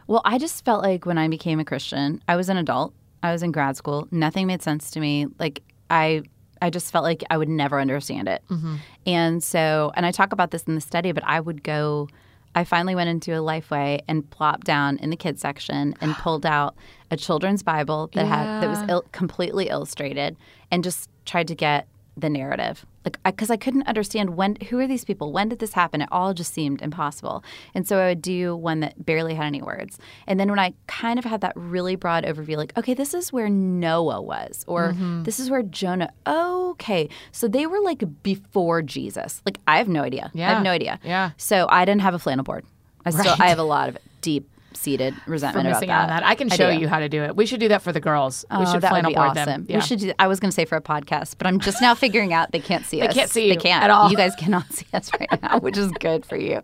[0.08, 2.94] Well, I just felt like when I became a Christian, I was an adult.
[3.24, 4.08] I was in grad school.
[4.12, 5.28] Nothing made sense to me.
[5.40, 6.24] Like I
[6.62, 8.44] I just felt like I would never understand it.
[8.50, 8.76] Mm-hmm.
[9.08, 12.08] And so, and I talk about this in the study, but I would go
[12.54, 16.46] I finally went into a Lifeway and plopped down in the kids section and pulled
[16.46, 16.76] out
[17.10, 20.36] a children's Bible that had that was il- completely illustrated
[20.70, 22.86] and just tried to get the narrative.
[23.06, 25.32] Like because I, couldn't understand when who are these people?
[25.32, 26.02] When did this happen?
[26.02, 27.44] It all just seemed impossible.
[27.74, 29.98] And so I would do one that barely had any words.
[30.28, 33.34] And then when I kind of had that really broad overview like okay, this is
[33.34, 35.24] where Noah was or Mm-hmm.
[35.24, 36.12] this is where Jonah.
[36.28, 37.10] Okay.
[37.32, 39.42] So they were like before Jesus.
[39.46, 40.26] Like I have no idea.
[40.34, 40.54] I Yeah.
[40.56, 41.00] have no idea.
[41.04, 41.32] Yeah.
[41.38, 42.66] So I didn't have a flannel board.
[43.06, 43.40] I still Right.
[43.42, 46.02] I have a lot of deep seated For resentment about missing that.
[46.04, 46.24] on that.
[46.26, 46.80] I can show do.
[46.80, 47.36] you how to do it.
[47.36, 48.46] We should do that for the girls.
[48.52, 49.46] Oh, we should that would be board awesome.
[49.46, 49.66] them.
[49.70, 49.78] Yeah.
[49.78, 50.00] We should.
[50.00, 52.52] Do, I was going to say for a podcast, but I'm just now figuring out
[52.52, 53.14] they can't see They us.
[53.14, 54.10] They can't see you They can't at all.
[54.10, 56.62] You guys cannot see us right now, which is good for you.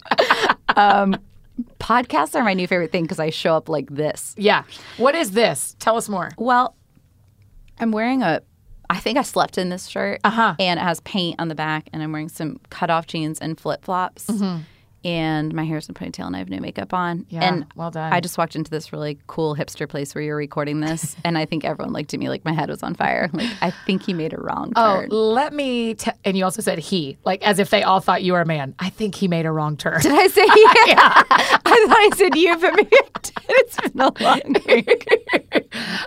[0.75, 1.15] Um,
[1.79, 4.35] podcasts are my new favorite thing because I show up like this.
[4.37, 4.63] Yeah.
[4.97, 5.75] What is this?
[5.79, 6.31] Tell us more.
[6.37, 6.75] Well,
[7.79, 8.41] I'm wearing a.
[8.89, 10.55] I think I slept in this shirt, Uh-huh.
[10.59, 13.83] and it has paint on the back, and I'm wearing some cutoff jeans and flip
[13.83, 14.29] flops.
[15.03, 17.25] And my hair's in a ponytail, and I have no makeup on.
[17.29, 18.11] Yeah, and well done.
[18.11, 21.45] I just walked into this really cool hipster place where you're recording this, and I
[21.45, 23.29] think everyone looked at me like my head was on fire.
[23.37, 25.09] Like I think he made a wrong Turn.
[25.11, 25.93] Oh, let me.
[25.93, 28.45] T- and you also said he, like as if they all thought you were a
[28.45, 28.73] man.
[28.79, 30.01] I think he made a wrong turn.
[30.01, 30.41] Did I say
[30.87, 31.23] yeah?
[31.29, 31.57] I
[31.87, 32.89] thought I said you, but maybe
[33.49, 35.07] It's been a long week.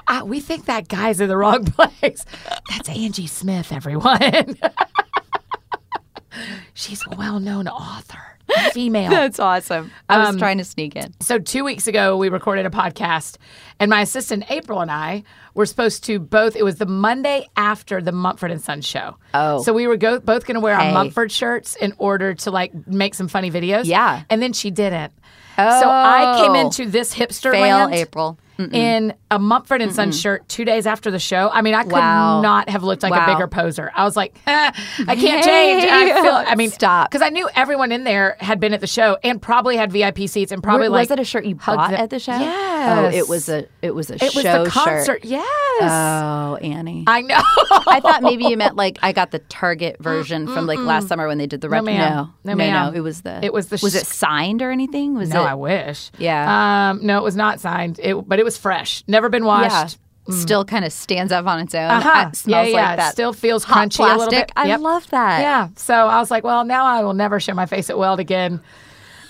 [0.08, 2.24] Ah, we think that guy's in the wrong place.
[2.68, 4.56] That's Angie Smith, everyone.
[6.74, 8.38] She's a well-known author,
[8.72, 9.10] female.
[9.10, 9.90] That's awesome.
[10.08, 11.14] I was Um, trying to sneak in.
[11.20, 13.36] So two weeks ago, we recorded a podcast,
[13.78, 15.22] and my assistant April and I
[15.54, 16.56] were supposed to both.
[16.56, 19.16] It was the Monday after the Mumford and Sons show.
[19.34, 19.62] Oh.
[19.62, 22.72] so we were go, both going to wear our Mumford shirts in order to like
[22.86, 23.84] make some funny videos.
[23.86, 24.22] Yeah.
[24.30, 25.12] and then she didn't.
[25.56, 26.60] So I came Oh.
[26.60, 28.38] into this hipster Fail, land April.
[28.72, 31.50] In a Mumford and Sons shirt two days after the show.
[31.52, 32.40] I mean, I could Wow.
[32.40, 33.90] not have looked like a bigger poser.
[33.94, 34.70] I was like, "Eh,
[35.08, 35.84] I can't change.
[35.84, 36.32] I feel.
[36.34, 37.10] I mean, Stop.
[37.10, 40.26] because I knew everyone in there had been at the show and probably had VIP
[40.28, 42.00] seats and probably Were- like was it a shirt you hugged bought them.
[42.00, 42.32] at the show?
[42.38, 42.98] Yes.
[42.98, 45.04] Oh, it was a it was a It was show the concert.
[45.06, 45.24] shirt.
[45.24, 45.44] Yes.
[45.82, 47.04] Oh, Annie.
[47.06, 47.40] I know.
[47.86, 51.26] I thought maybe you meant like I got the Target version from like last summer
[51.28, 51.98] when they did the ret- ma'am.
[52.14, 52.92] no, No, no, ma'am.
[52.92, 55.14] no, It was the It was the was sh- it signed or anything?
[55.14, 56.10] Was no, it I wish.
[56.18, 56.90] Yeah.
[56.90, 57.98] Um, no, it was not signed.
[58.02, 59.02] It, but it was fresh.
[59.06, 59.98] Never been washed.
[60.28, 60.34] yeah.
[60.36, 61.90] Still kind of stands up on its own.
[61.90, 62.28] Uh-huh.
[62.28, 62.86] It smells yeah, yeah.
[62.88, 63.12] like that.
[63.12, 64.46] Still feels hot crunchy a little plastic.
[64.48, 64.52] bit.
[64.54, 64.80] I Yep.
[64.80, 65.40] love that.
[65.40, 65.68] Yeah.
[65.76, 68.60] So I was like, well, now I will never show my face at Weld again.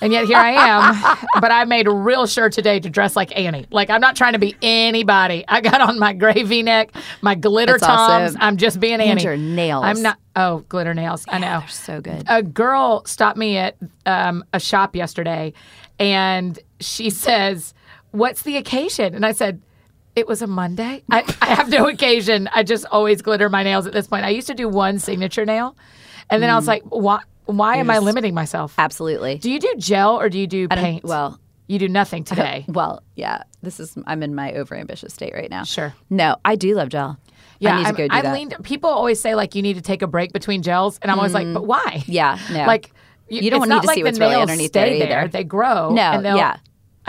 [0.03, 1.27] And yet here I am.
[1.41, 3.67] but I made real sure today to dress like Annie.
[3.71, 5.45] Like I'm not trying to be anybody.
[5.47, 6.91] I got on my gray V neck,
[7.23, 8.31] my glitter That's toms.
[8.35, 8.43] awesome.
[8.43, 9.23] I'm just being And Annie.
[9.23, 9.85] your nails.
[9.85, 10.19] I'm not.
[10.37, 11.25] Oh, glitter nails.
[11.29, 11.61] I know.
[11.61, 12.25] They're so good.
[12.29, 15.53] A girl stopped me at um, a shop yesterday,
[15.99, 17.75] and she says,
[18.13, 19.63] "What's the occasion?" And I said.
[20.17, 21.05] It was a Monday.
[21.09, 22.49] I, I have no occasion.
[22.53, 24.25] I just always glitter my nails at this point.
[24.25, 25.77] I used to do one signature nail,
[26.29, 27.21] and then I was like, "Why?
[27.47, 28.75] Why am I limiting myself?
[28.77, 29.39] Absolutely.
[29.39, 31.05] Do you do gel or do you do paint?
[31.05, 32.65] well, you do nothing today.
[32.69, 33.45] well, yeah.
[33.63, 35.63] This is I'm in my overambitious state right now.
[35.63, 35.95] Sure.
[36.11, 37.17] No, I do love gel.
[37.61, 38.35] Yeah, I need to go do I've that.
[38.35, 38.57] leaned.
[38.65, 41.35] People always say like you need to take a break between gels, and I'm always
[41.35, 41.99] like, but why?
[41.99, 42.05] Mm.
[42.09, 42.65] Yeah, no.
[42.67, 42.91] like
[43.29, 45.29] You don't it's need to like see what's really underneath stay there either.
[45.29, 45.93] They grow.
[45.93, 46.57] No, and yeah.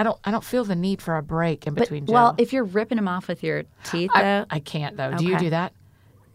[0.02, 0.20] I don't.
[0.24, 2.14] I don't feel the need for a break in But, between gel.
[2.16, 5.16] well, if you're ripping them off with your teeth, I, though, I can't though.
[5.16, 5.74] Do you do that?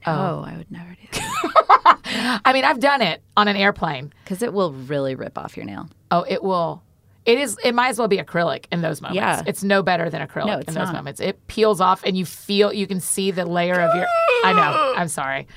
[0.06, 4.12] oh, I would never do that I mean, I've done it on an airplane.
[4.22, 5.88] because it will really rip off your nail.
[6.12, 6.84] Oh, it will.
[7.24, 7.58] It is.
[7.64, 9.16] It might as well be acrylic in those moments.
[9.16, 9.42] Yeah.
[9.46, 10.92] it's no better than acrylic No, in those not.
[10.92, 11.20] moments.
[11.20, 12.72] It peels off, and you feel.
[12.72, 14.06] You can see the layer of your.
[14.44, 14.94] I know.
[14.96, 15.48] I'm sorry.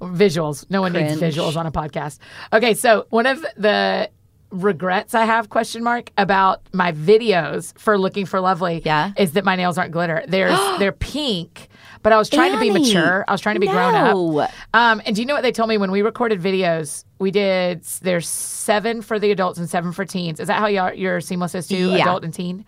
[0.00, 0.64] Visuals.
[0.70, 2.18] No one needs visuals on a podcast.
[2.52, 4.08] Okay, so one of the
[4.50, 9.12] regrets I have question mark about my videos for looking for lovely Yeah.
[9.16, 10.22] is that my nails aren't glitter.
[10.28, 11.68] There's they're pink,
[12.02, 13.24] but I was trying to be mature.
[13.26, 14.50] I was trying to be grown up.
[14.72, 17.04] Um, and do you know what they told me when we recorded videos?
[17.18, 20.38] We did there's seven for the adults and seven for teens.
[20.38, 21.90] Is that how y'all, your seamless is too?
[21.90, 22.02] Yeah.
[22.02, 22.64] Adult and teen.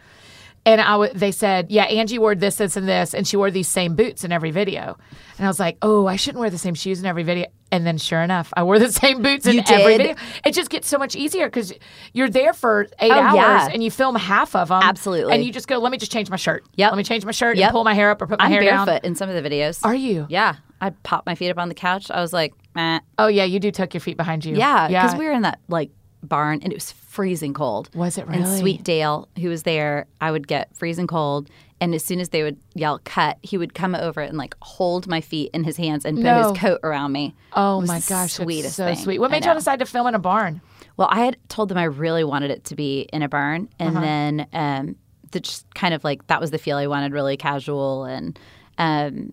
[0.67, 3.51] And I w- they said, yeah, Angie wore this, this, and this, and she wore
[3.51, 4.99] these same boots in every video.
[5.39, 7.47] And I was like, oh, I shouldn't wear the same shoes in every video.
[7.73, 10.17] And then, sure enough, I wore the same boots in You every did?
[10.17, 10.17] video.
[10.45, 11.73] It just gets so much easier because
[12.13, 13.69] you're there for eight Oh, hours yeah.
[13.73, 14.83] and you film half of them.
[14.83, 15.33] Absolutely.
[15.33, 16.65] And you just go, let me just change my shirt.
[16.75, 16.91] Yep.
[16.93, 17.69] Let me change my shirt Yep.
[17.69, 19.01] and pull my hair up or put my I'm hair barefoot down.
[19.05, 19.81] in some of the videos.
[19.85, 20.27] Are you?
[20.29, 22.11] Yeah, I popped my feet up on the couch.
[22.11, 22.99] I was like, eh.
[23.19, 24.55] Oh yeah, you do tuck your feet behind you.
[24.57, 25.19] yeah, because yeah.
[25.19, 25.91] we were in that like
[26.23, 27.91] barn and it was freezing cold.
[27.95, 28.43] Was it really?
[28.43, 28.59] And?
[28.59, 31.49] Sweet Dale, who was there, I would get freezing cold,
[31.81, 35.07] and as soon as they would yell "cut," he would come over and like hold
[35.07, 37.35] my feet in his hands and put his coat around me.
[37.53, 38.97] Oh my gosh, sweetest so thing.
[38.97, 39.19] sweet.
[39.21, 40.61] What made you decide to film in a barn?
[40.97, 43.91] Well, I had told them I really wanted it to be in a barn, and
[43.97, 44.01] Uh-huh.
[44.01, 44.97] then um,
[45.31, 48.37] the just kind of like that was the feel I wanted, really casual, and
[48.79, 49.33] um,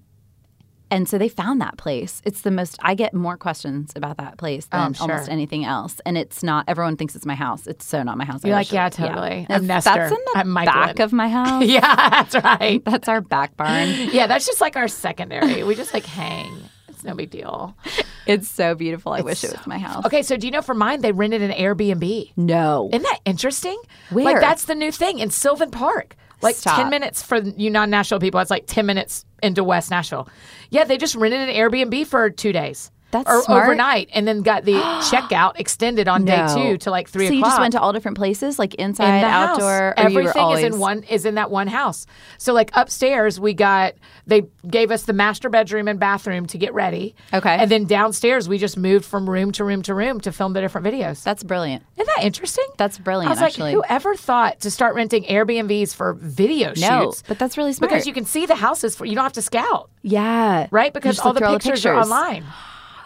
[0.91, 2.21] and so they found that place.
[2.25, 2.77] It's the most.
[2.81, 5.11] I get more questions about that place Oh, than I'm sure.
[5.11, 6.65] almost anything else, and it's not.
[6.67, 7.67] Everyone thinks it's my house.
[7.67, 8.43] It's so not my house.
[8.43, 9.45] You're like, yeah, totally.
[9.49, 9.91] I'm Nestor.
[9.93, 11.65] that's in the I'm back of my house.
[11.65, 12.83] yeah, that's right.
[12.85, 13.89] That's our back barn.
[14.11, 15.63] Yeah, that's just like our secondary.
[15.63, 16.55] We just like hang.
[16.87, 17.75] It's no big deal.
[18.27, 19.11] It's so beautiful.
[19.13, 20.03] I wish it was my house.
[20.07, 22.31] Okay, so do you know for mine they rented an Airbnb?
[22.35, 22.89] No.
[22.91, 23.79] Isn't that interesting?
[24.09, 24.25] Where?
[24.25, 26.15] Like that's the new thing in Sylvan Park.
[26.45, 26.77] Like Stop.
[26.77, 28.39] ten minutes for you non-Nashville people.
[28.39, 30.29] It's like ten minutes into West Nashville.
[30.69, 32.91] Yeah, they just rented an Airbnb for two days.
[33.15, 33.63] That's or smart.
[33.63, 34.73] overnight, and then got the
[35.11, 38.17] checkout extended on day two to like three so you just went to all different
[38.17, 39.93] places, like in inside, the outdoor.
[39.97, 40.05] house.
[40.05, 42.05] or you were Everything is in one is in that one house.
[42.37, 43.93] So like upstairs we got
[44.27, 47.15] they gave us the master bedroom and bathroom to get ready.
[47.33, 47.55] Okay.
[47.55, 50.61] And then downstairs we just moved from room to room to room to film the
[50.61, 51.23] different videos.
[51.23, 51.83] That's brilliant.
[51.97, 52.65] Isn't that interesting?
[52.77, 53.29] That's brilliant.
[53.29, 57.23] I was like, actually, whoever thought to start renting Airbnbs for video no, shoots?
[57.27, 57.91] but that's really smart.
[57.91, 60.93] because you can see the houses for you don't have to scout, yeah, right?
[60.93, 62.45] Because all the pictures, are online.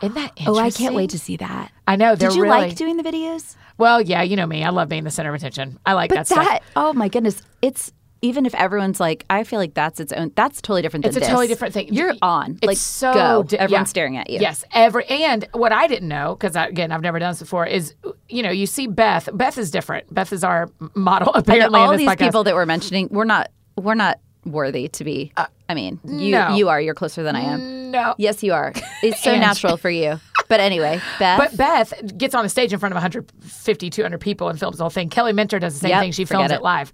[0.01, 0.47] Isn't that interesting?
[0.47, 1.71] Oh, I can't wait to see that.
[1.87, 3.55] I know Did you really like doing the videos?
[3.77, 4.01] well.
[4.01, 4.63] Yeah, you know me.
[4.63, 5.79] I love being the center of attention.
[5.85, 6.59] I like But that stuff.
[6.75, 10.33] oh my goodness, it's even if everyone's like, I feel like that's its own.
[10.35, 11.05] That's totally different.
[11.05, 11.93] It's a totally different thing.
[11.93, 12.55] You're on.
[12.61, 13.43] It's like so go.
[13.43, 13.89] di- Everyone's yeah.
[13.89, 14.39] staring at you.
[14.39, 17.95] Yes, every and what I didn't know because again I've never done this before is
[18.27, 19.29] you know you see Beth.
[19.33, 20.13] Beth is different.
[20.13, 22.17] Beth is our model apparently all this these podcast.
[22.19, 23.51] people that we're mentioning, we're not.
[23.77, 25.31] We're not worthy to be.
[25.37, 26.55] Uh, I mean, you no.
[26.55, 26.81] you are.
[26.81, 27.91] You're closer than I am.
[27.91, 28.73] no, Yes, you are.
[29.03, 30.19] It's so natural for you.
[30.47, 31.37] But anyway, Beth.
[31.37, 34.83] But Beth gets on the stage in front of 150, 200 people and films the
[34.83, 35.09] whole thing.
[35.09, 36.11] Kelly Minter does the same Yep, thing.
[36.11, 36.55] She films it.
[36.55, 36.61] it.
[36.63, 36.91] live.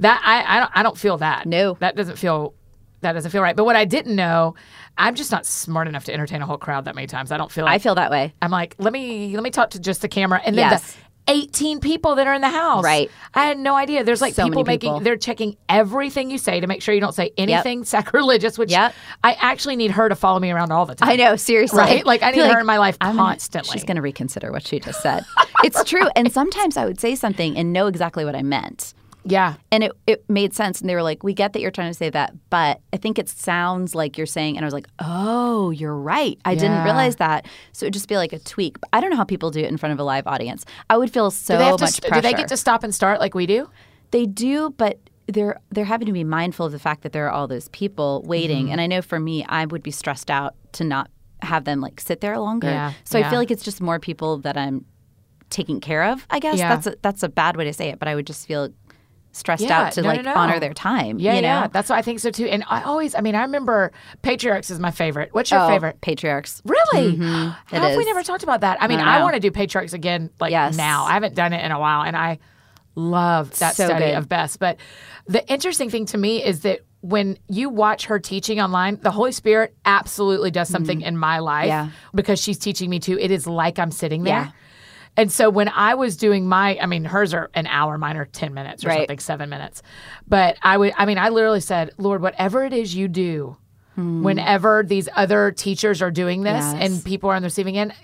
[0.00, 1.46] That I I don't, I don't feel that.
[1.46, 1.74] No.
[1.80, 2.52] that doesn't feel
[3.02, 3.54] that doesn't feel right.
[3.54, 4.56] But what I didn't know,
[4.98, 7.30] I'm just not smart enough to entertain a whole crowd that many times.
[7.30, 7.64] I don't feel.
[7.66, 8.34] Like, I feel that way.
[8.42, 10.92] I'm like, let me let me talk to just the camera and then Yes.
[10.94, 12.84] the 18 people that are in the house.
[12.84, 13.10] Right.
[13.34, 14.04] I had no idea.
[14.04, 17.00] There's like So people many making they're checking everything you say to make sure you
[17.00, 18.94] don't say anything sacrilegious, which Yep.
[19.24, 21.08] I actually need her to follow me around all the time.
[21.08, 21.78] I know, seriously.
[21.78, 22.06] Right?
[22.06, 23.72] Like, I need feel her in my life I'm gonna- constantly.
[23.72, 25.24] she's going to reconsider what she just said.
[25.64, 26.06] it's true.
[26.14, 28.94] And sometimes I would say something and know exactly what I meant.
[29.26, 29.54] Yeah.
[29.70, 30.80] And it, it made sense.
[30.80, 33.18] And they were like, we get that you're trying to say that, but I think
[33.18, 36.38] it sounds like you're saying, and I was like, oh, you're right.
[36.44, 37.46] I didn't realize that.
[37.72, 38.80] So it'd just be like a tweak.
[38.80, 40.64] But I don't know how people do it in front of a live audience.
[40.88, 41.84] I would feel so Do they to?
[41.84, 42.14] much pressure.
[42.14, 43.68] Do they get to stop and start like we do?
[44.12, 47.32] They do, but they're they're having to be mindful of the fact that there are
[47.32, 48.64] all those people waiting.
[48.66, 48.72] Mm-hmm.
[48.72, 51.10] And I know for me, I would be stressed out to not
[51.42, 52.68] have them like sit there longer.
[52.68, 54.84] Yeah, so I feel like it's just more people that I'm
[55.50, 56.26] taking care of.
[56.30, 56.68] I guess Yeah.
[56.68, 58.70] that's a, that's a bad way to say it, but I would just feel
[59.36, 60.40] stressed Yeah, out to no, like no, no.
[60.40, 61.18] honor their time.
[61.18, 61.48] Yeah, you know?
[61.48, 61.66] yeah.
[61.68, 62.46] That's what I think so too.
[62.46, 65.28] And I always, I mean, I remember Patriarchs is my favorite.
[65.32, 66.00] What's your Oh, favorite?
[66.00, 66.62] patriarchs.
[66.64, 67.14] Really?
[67.14, 68.78] It How have we never talked about that?
[68.82, 70.76] I mean, I I, want to do Patriarchs again, like Yes.
[70.76, 71.04] now.
[71.04, 72.38] I haven't done it in a while, and I
[72.94, 74.14] love that So study good.
[74.16, 74.58] of Beth.
[74.58, 74.78] But
[75.26, 79.32] the interesting thing to me is that when you watch her teaching online, the Holy
[79.32, 81.88] Spirit absolutely does something in my life Mm-hmm.
[81.88, 81.90] Yeah.
[82.14, 83.18] because she's teaching me too.
[83.18, 84.34] It is like I'm sitting there.
[84.34, 84.50] Yeah.
[85.16, 88.26] And so when I was doing my, I mean, hers are an hour, mine are
[88.26, 88.98] 10 minutes or Right.
[89.00, 89.82] something, seven minutes.
[90.28, 93.56] But I would, I mean, I literally said, Lord, whatever it is you do,
[93.96, 96.78] whenever these other teachers are doing this Hmm.
[96.80, 96.90] Yes.
[96.96, 97.94] and people are on the receiving end,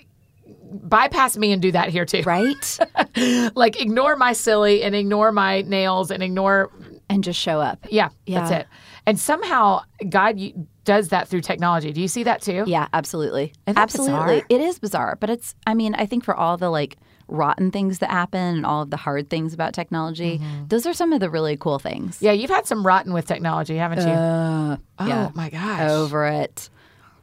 [0.71, 2.23] bypass me and do that here too.
[2.23, 2.79] Right?
[3.55, 6.71] like ignore my silly and ignore my nails and ignore,
[7.09, 7.85] and just show up.
[7.91, 8.67] yeah, that's it.
[9.05, 10.39] And somehow God
[10.85, 11.91] does that through technology.
[11.91, 12.63] Do you see that too?
[12.67, 13.53] Yeah, absolutely.
[13.67, 14.13] Absolutely.
[14.13, 14.45] bizarre?
[14.49, 17.99] It is bizarre, but it's I mean, I think for all the like rotten things
[17.99, 21.29] that happen and all of the hard things about technology, those are some of the
[21.29, 22.21] really cool things.
[22.21, 24.13] Yeah, you've had some rotten with technology, haven't you?
[24.13, 25.31] Uh, oh yeah.
[25.33, 25.89] my gosh.
[25.89, 26.69] Over it.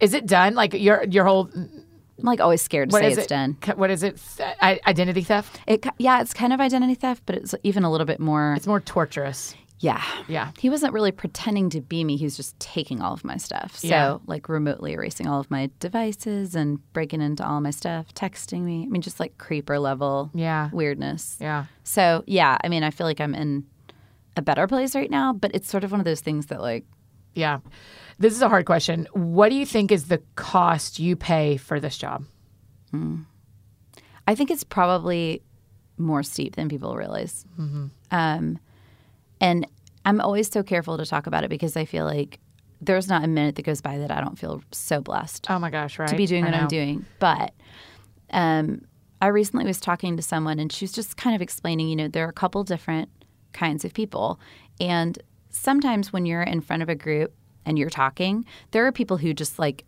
[0.00, 0.54] Is it done?
[0.54, 3.28] Like your your whole I'm like always scared to what say is it's it?
[3.28, 3.56] done.
[3.76, 4.20] What is it?
[4.62, 5.60] Identity theft.
[5.66, 8.54] It yeah, it's kind of identity theft, but it's even a little bit more.
[8.54, 9.54] It's more torturous.
[9.80, 10.50] Yeah, Yeah.
[10.58, 12.16] He wasn't really pretending to be me.
[12.16, 13.76] He was just taking all of my stuff.
[13.76, 14.18] So Yeah.
[14.26, 18.82] like remotely erasing all of my devices and breaking into all my stuff, texting me.
[18.84, 20.68] I mean, just like creeper level Yeah.
[20.72, 21.38] weirdness.
[21.40, 21.64] Yeah.
[21.82, 23.64] So yeah, I mean, I feel like I'm in
[24.36, 26.84] a better place right now, but it's sort of one of those things that like
[27.34, 27.60] Yeah.
[28.18, 29.06] This is a hard question.
[29.14, 32.24] What do you think is the cost you pay for this job?
[34.26, 35.42] I think it's probably
[35.96, 37.44] more steep than people realize.
[38.10, 38.58] Um,
[39.40, 39.66] and
[40.04, 42.38] I'm always so careful to talk about it because I feel like
[42.80, 45.70] there's not a minute that goes by that I don't feel so blessed Oh my
[45.70, 46.08] gosh, right?
[46.08, 47.04] to be doing what I'm doing.
[47.18, 47.52] But
[48.30, 48.82] um,
[49.20, 52.08] I recently was talking to someone and she was just kind of explaining, you know,
[52.08, 53.10] there are a couple different
[53.52, 54.40] kinds of people.
[54.80, 55.18] And
[55.50, 57.34] sometimes when you're in front of a group
[57.66, 59.84] and you're talking, there are people who just like,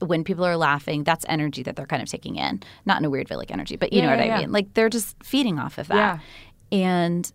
[0.00, 2.62] when people are laughing, that's energy that they're kind of taking in.
[2.86, 4.38] Not in a weird way like energy, but you Yeah, know what yeah, I yeah.
[4.40, 4.52] mean.
[4.52, 6.20] Like they're just feeding off of that.
[6.72, 7.30] And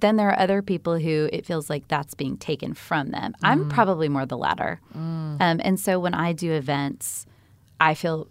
[0.00, 3.32] then there are other people who it feels like that's being taken from them.
[3.32, 3.48] Mm.
[3.48, 4.80] I'm probably more the latter.
[4.96, 5.40] Mm.
[5.40, 7.26] Um, and so when I do events,
[7.80, 8.28] I feel,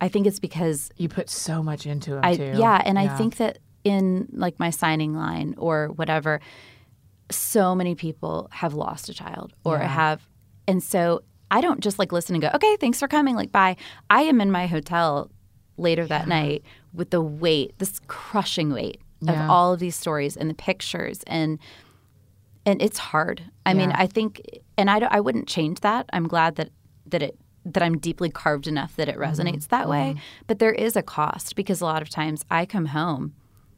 [0.00, 2.52] I think it's because you put so much into them I, too.
[2.54, 3.04] Yeah, and yeah.
[3.04, 6.40] I think that in like my signing line or whatever,
[7.30, 9.86] so many people have lost a child or yeah.
[9.86, 10.26] have,
[10.66, 13.76] and so I don't just like listen and go, okay, thanks for coming, like bye.
[14.10, 15.30] I am in my hotel
[15.76, 16.08] later yeah.
[16.08, 19.44] that night with the weight, this crushing weight yeah.
[19.44, 21.58] of all of these stories and the pictures and
[22.66, 23.42] and it's hard.
[23.64, 23.78] I yeah.
[23.78, 24.42] mean, I think
[24.76, 26.08] and I I wouldn't change that.
[26.12, 26.70] I'm glad that
[27.06, 29.22] that it that I'm deeply carved enough that it mm-hmm.
[29.22, 29.76] resonates mm-hmm.
[29.76, 30.44] that way, mm-hmm.
[30.46, 33.34] but there is a cost because a lot of times I come home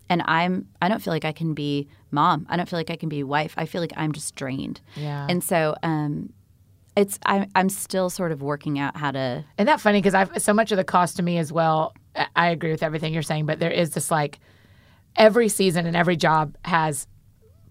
[0.09, 2.47] and I'm I don't feel like I can be mom.
[2.51, 3.55] I don't feel like I can be wife.
[3.57, 4.81] I feel like I'm just drained.
[4.97, 5.27] Yeah.
[5.29, 6.33] And so um
[6.97, 9.45] it's I'm I'm still sort of working out how to.
[9.57, 11.95] And that funny because I've so much of the cost to me as well.
[12.35, 14.41] I agree with everything you're saying, but there is this like
[15.17, 17.07] every season and every job has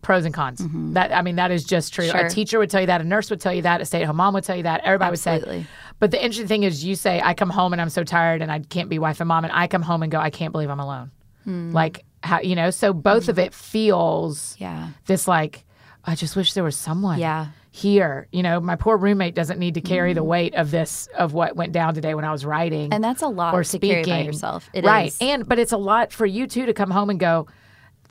[0.02, 0.62] pros and cons.
[0.62, 0.94] Mm-hmm.
[0.94, 2.08] That I mean, that is just true.
[2.08, 2.26] Sure.
[2.26, 3.02] A teacher would tell you that.
[3.02, 3.82] A nurse would tell you that.
[3.82, 4.82] A stay-at-home mom would tell you that.
[4.84, 5.58] Everybody Absolutely.
[5.58, 5.70] would say.
[6.00, 8.52] But the interesting thing is, you say, "I come home and I'm so tired and
[8.52, 10.70] I can't be wife and mom," and I come home and go, "I can't believe
[10.70, 11.12] I'm alone."
[11.44, 11.72] Hmm.
[11.72, 12.70] Like how you know?
[12.70, 13.30] So both mm.
[13.30, 15.66] of it feels yeah this like
[16.06, 17.20] I just wish there was someone.
[17.20, 18.28] Yeah here.
[18.32, 20.16] You know, my poor roommate doesn't need to carry mm.
[20.16, 22.94] the weight of this of what went down today when I was writing.
[22.94, 24.06] And that's a lot or speaking.
[24.06, 24.70] by yourself.
[24.74, 25.08] It right.
[25.08, 25.18] Is.
[25.22, 27.48] And but it's a lot for you too to come home and go.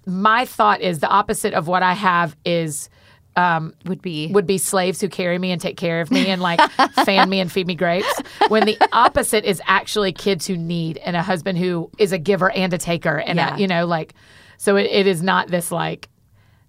[0.07, 2.89] My thought is the opposite of what I have is
[3.37, 6.43] um, would be would be slaves who carry me and take care of me and
[6.43, 6.61] like
[7.05, 8.13] fan me and feed me grapes.
[8.49, 12.51] When the opposite is actually kids who need and a husband who is a giver
[12.51, 13.55] and a taker and yeah.
[13.55, 14.15] a, you know like
[14.57, 16.09] so it, it is not this like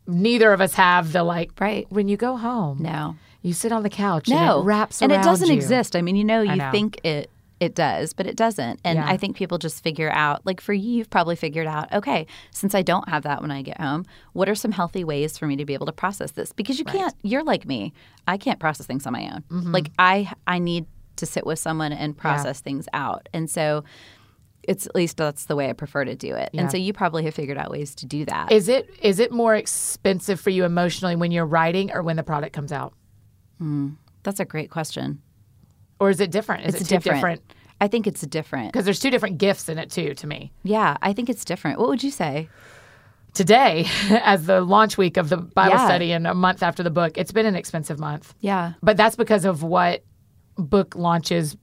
[0.10, 2.80] neither of us have the like right when you go home.
[2.82, 3.16] No.
[3.42, 4.38] You sit on the couch no.
[4.38, 5.54] and it wraps and it doesn't you.
[5.54, 5.96] exist.
[5.96, 6.72] I mean, you know, you know.
[6.72, 8.80] think it it does, but it doesn't.
[8.86, 9.06] And yeah.
[9.06, 12.74] I think people just figure out, like for you, you've probably figured out, okay, since
[12.74, 15.58] I don't have that when I get home, what are some healthy ways for me
[15.58, 16.54] to be able to process this?
[16.54, 16.96] Because you right.
[16.96, 17.92] can't, you're like me,
[18.28, 19.44] I can't process things on my own.
[19.50, 19.72] Mm-hmm.
[19.74, 20.86] Like I, I need
[21.18, 22.64] to sit with someone and process yeah.
[22.64, 23.28] things out.
[23.34, 23.84] And so
[24.64, 26.50] it's at least that's the way I prefer to do it.
[26.54, 26.62] Yeah.
[26.62, 28.52] And so you probably have figured out ways to do that.
[28.52, 32.24] Is it is it more expensive for you emotionally when you're writing or when the
[32.24, 32.94] product comes out?
[33.62, 35.22] Mm, that's a great question.
[36.00, 36.66] Or is it different?
[36.66, 37.18] Is it's it different.
[37.18, 37.54] different?
[37.82, 40.14] I think it's different because there's two different gifts in it too.
[40.14, 41.80] To me, yeah, I think it's different.
[41.80, 42.50] What would you say?
[43.34, 45.86] Today, as the launch week of the Bible yeah.
[45.86, 48.34] study and a month after the book, it's been an expensive month.
[48.40, 48.74] Yeah.
[48.82, 50.04] But that's because of what
[50.58, 51.56] book launches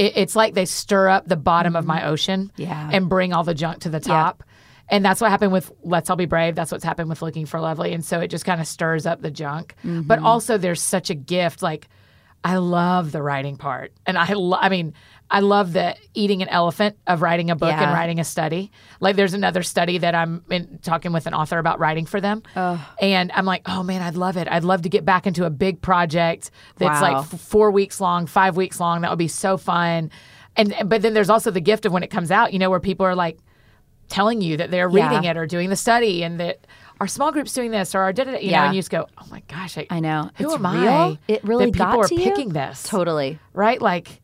[0.00, 1.78] it, it's like they stir up the bottom mm-hmm.
[1.78, 2.88] of my ocean yeah.
[2.92, 4.42] and bring all the junk to the top.
[4.42, 4.46] Yeah.
[4.96, 6.56] And that's what happened with Let's All Be Brave.
[6.56, 7.92] That's what's happened with Looking for Lovely.
[7.92, 9.74] And so it just kind of stirs up the junk.
[9.84, 10.02] Mm-hmm.
[10.02, 11.62] But also, there's such a gift.
[11.62, 11.88] Like,
[12.42, 13.92] I love the writing part.
[14.06, 14.94] And I, lo- I mean,
[15.30, 17.84] I love the eating an elephant of writing a book yeah.
[17.84, 18.72] and writing a study.
[18.98, 22.42] Like there's another study that I'm in, talking with an author about writing for them,
[22.54, 24.48] and I'm like, oh man, I'd love it.
[24.48, 27.12] I'd love to get back into a big project that's wow.
[27.12, 29.02] like f- four weeks long, five weeks long.
[29.02, 30.10] That would be so fun.
[30.56, 32.80] And but then there's also the gift of when it comes out, you know, where
[32.80, 33.38] people are like
[34.08, 35.30] telling you that they're reading yeah.
[35.30, 36.66] it or doing the study, and that
[37.00, 38.60] our small group's doing this or our did it, you yeah.
[38.60, 40.30] know, and you just go, oh my gosh, I, I know.
[40.36, 40.92] Who it's am real.
[40.92, 41.18] I?
[41.28, 44.19] It really that people are picking this totally right, like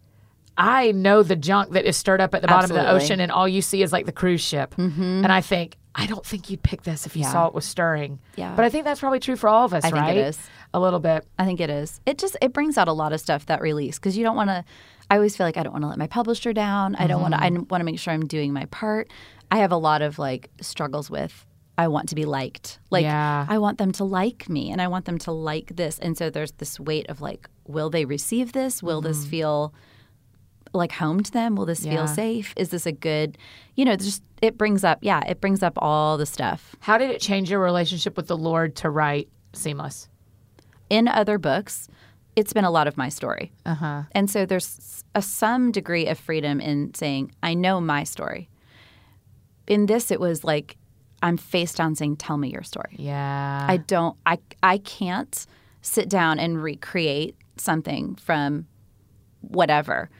[0.58, 2.88] I know the junk that is stirred up at the bottom Absolutely.
[2.88, 4.74] of the ocean, and all you see is like the cruise ship.
[4.76, 5.02] Mm-hmm.
[5.02, 7.32] And I think, I don't think you'd pick this if you yeah.
[7.32, 8.18] saw it was stirring.
[8.36, 8.54] Yeah.
[8.56, 9.92] But I think that's probably true for all of us, right?
[9.92, 10.06] I right?
[10.14, 10.38] think it is.
[10.74, 11.26] A little bit.
[11.38, 12.00] I think it is.
[12.06, 14.50] It just it brings out a lot of stuff that release because you don't want
[14.50, 14.64] to.
[15.10, 16.94] I always feel like I don't want to let my publisher down.
[16.94, 17.02] Mm-hmm.
[17.02, 17.42] I don't want to.
[17.42, 19.10] I want to make sure I'm doing my part.
[19.50, 21.46] I have a lot of like struggles with
[21.78, 22.78] I want to be liked.
[22.90, 23.46] Like yeah.
[23.48, 25.98] I want them to like me and I want them to like this.
[25.98, 28.82] And so there's this weight of like, will they receive this?
[28.82, 29.08] Will mm-hmm.
[29.08, 29.74] this feel
[30.76, 31.56] like home to them?
[31.56, 31.92] Will this yeah.
[31.92, 32.54] feel safe?
[32.56, 33.38] Is this a good,
[33.74, 36.76] you know, just it brings up, yeah, it brings up all the stuff.
[36.80, 40.08] How did it change your relationship with the Lord to write Seamless?
[40.90, 41.88] In other books,
[42.36, 43.52] it's been a lot of my story.
[43.64, 44.02] Uh-huh.
[44.12, 48.48] And so there's a some degree of freedom in saying, I know my story.
[49.66, 50.76] In this, it was like,
[51.22, 52.94] I'm face down saying, tell me your story.
[52.98, 53.66] Yeah.
[53.68, 55.46] I don't, I, I can't
[55.80, 58.66] sit down and recreate something from
[59.40, 60.10] whatever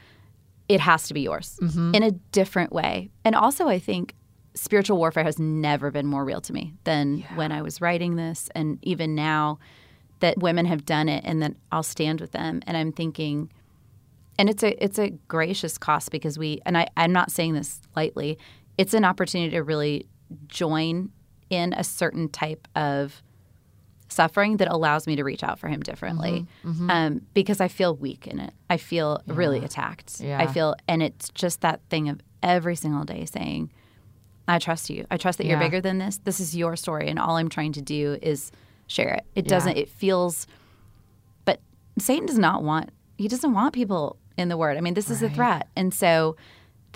[0.69, 1.95] it has to be yours mm-hmm.
[1.95, 3.11] in a different way.
[3.25, 4.15] And also, I think
[4.55, 7.37] spiritual warfare has never been more real to me than yeah.
[7.37, 9.59] when I was writing this, and even now
[10.21, 13.51] that women have done it, and that I'll stand with them, and I'm thinking,
[14.39, 17.81] and it's a it's a gracious cost because we, and I, I'm not saying this
[17.95, 18.39] lightly,
[18.79, 20.07] it's an opportunity to really
[20.49, 21.11] join
[21.49, 23.23] in a certain type of
[24.09, 26.91] suffering that allows me to reach out for him differently mm-hmm, mm-hmm.
[26.91, 28.53] Um, because I feel weak in it.
[28.71, 29.35] I feel yeah.
[29.37, 30.21] really attacked.
[30.21, 30.41] Yeah.
[30.41, 33.71] I feel, and it's just that thing of every single day saying,
[34.49, 35.07] I trust you.
[35.11, 35.53] I trust that Yeah.
[35.53, 36.19] you're bigger than this.
[36.19, 38.53] This is your story, and all I'm trying to do is
[38.87, 39.25] share it.
[39.35, 39.77] It doesn't.
[39.77, 40.47] It feels,
[41.45, 41.61] but
[41.99, 42.91] Satan does not want.
[43.19, 44.77] He doesn't want people in the Word.
[44.77, 46.37] I mean, this is a threat, and so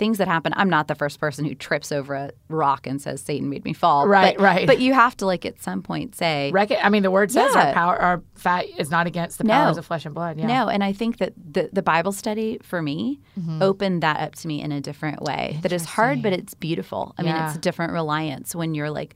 [0.01, 0.51] things that happen.
[0.57, 3.71] I'm not the first person who trips over a rock and says Satan made me
[3.71, 4.07] fall.
[4.07, 4.65] Right, but, right.
[4.67, 7.55] But you have to like at some point say Reckon, I mean, the word says
[7.55, 9.53] our power, our fat is not against the No.
[9.53, 10.39] powers of flesh and blood.
[10.39, 10.47] Yeah.
[10.47, 13.61] No, and I think that the, the Bible study for me Mm-hmm.
[13.61, 15.59] opened that up to me in a different way.
[15.61, 17.13] That is hard, but it's beautiful.
[17.17, 19.13] I mean, it's a different reliance when you're like,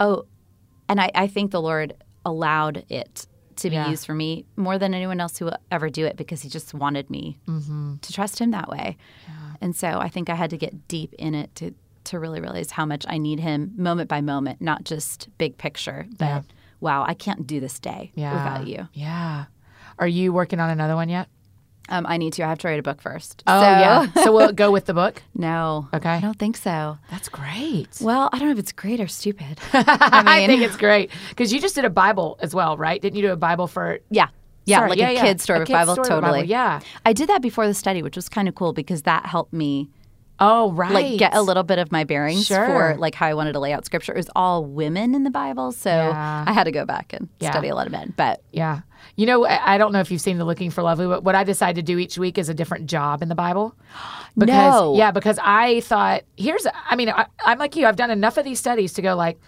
[0.00, 0.24] oh,
[0.88, 1.94] and I, I think the Lord
[2.26, 3.26] allowed it
[3.56, 3.88] to be Yeah.
[3.88, 6.74] used for me more than anyone else who will ever do it because He just
[6.74, 7.96] wanted me Mm-hmm.
[8.02, 8.96] to trust Him that way.
[9.64, 11.72] And so I think I had to get deep in it to
[12.04, 16.04] to really realize how much I need Him moment by moment, not just big picture.
[16.18, 16.42] But Yeah.
[16.80, 18.32] wow, I can't do this day Yeah.
[18.34, 18.88] without you.
[18.92, 19.46] Yeah.
[19.98, 21.28] Are you working on another one yet?
[21.88, 22.44] Um, I need to.
[22.44, 23.42] I have to write a book first.
[23.46, 24.06] Oh, so, yeah.
[24.24, 25.22] So will it go with the book?
[25.34, 25.88] No.
[25.94, 26.10] Okay.
[26.10, 26.98] I don't think so.
[27.10, 27.88] That's great.
[28.02, 29.58] Well, I don't know if it's great or stupid.
[29.72, 33.00] I, think it's great because you just did a Bible as well, right?
[33.00, 34.00] Didn't you do a Bible for?
[34.10, 34.28] Yeah.
[34.66, 35.22] Yeah, Sorry, like yeah, a yeah.
[35.22, 36.40] kid's story A kid's Bible, story totally.
[36.40, 36.80] Bible, yeah.
[37.04, 39.90] I did that before the study, which was kind of cool because that helped me
[40.40, 40.92] Oh, right.
[40.92, 42.66] like get a little bit of my bearings Sure.
[42.66, 44.12] for like how I wanted to lay out scripture.
[44.12, 46.44] It was all women in the Bible, so Yeah.
[46.46, 48.12] I had to go back and study a lot of men.
[48.16, 48.80] But Yeah.
[49.16, 51.44] You know, I don't know if you've seen the Looking for Lovely, but what I
[51.44, 53.74] decided to do each week is a different job in the Bible.
[54.36, 54.96] Because, No.
[54.96, 58.44] Yeah, because I thought, here's, I mean, I, I'm like you, I've done enough of
[58.44, 59.38] these studies to go like,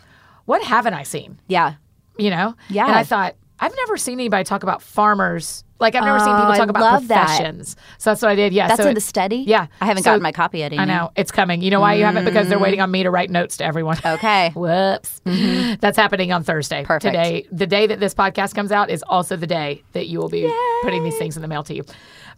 [0.45, 1.41] what haven't I seen?
[1.49, 1.75] yeah,
[2.17, 2.55] You know?
[2.69, 2.87] Yeah.
[2.87, 5.65] And I thought, I've never seen anybody talk about farmers.
[5.79, 7.27] Like, I've never seen Oh, people I talk about love that.
[7.27, 7.77] professions.
[7.99, 8.53] So that's what I did.
[8.53, 8.69] Yeah.
[8.69, 9.37] that's so in it- the study.
[9.47, 9.67] Yeah.
[9.81, 10.73] I haven't So- gotten my copy yet.
[10.73, 11.11] I know.
[11.17, 11.61] It's coming.
[11.63, 12.25] You know why you haven't?
[12.25, 13.99] Because they're waiting on me to write notes to everyone.
[14.07, 14.51] Okay.
[14.55, 15.21] Whoops.
[15.25, 16.79] That's happening on Thursday.
[16.81, 16.87] Mm-hmm.
[16.87, 17.15] Perfect.
[17.15, 20.29] Today, the day that this podcast comes out is also the day that you will
[20.31, 20.51] be
[20.83, 21.85] putting these things in the mail to you.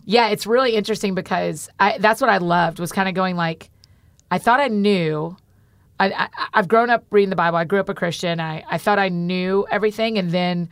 [0.04, 3.70] Yeah, it's really interesting because I, that's what I loved was kind of going like,
[4.30, 5.36] I thought I knew.
[6.00, 7.56] I, I, I've grown up reading the Bible.
[7.58, 8.40] I grew up a Christian.
[8.40, 10.68] I, I thought I knew everything, and then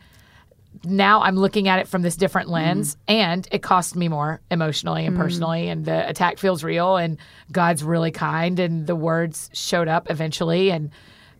[0.83, 2.65] now I'm looking at it from this different mm-hmm.
[2.65, 5.23] lens, and it cost me more emotionally and mm-hmm.
[5.23, 5.69] personally.
[5.69, 7.17] And the attack feels real, and
[7.51, 10.91] God's really kind, and the words showed up eventually, and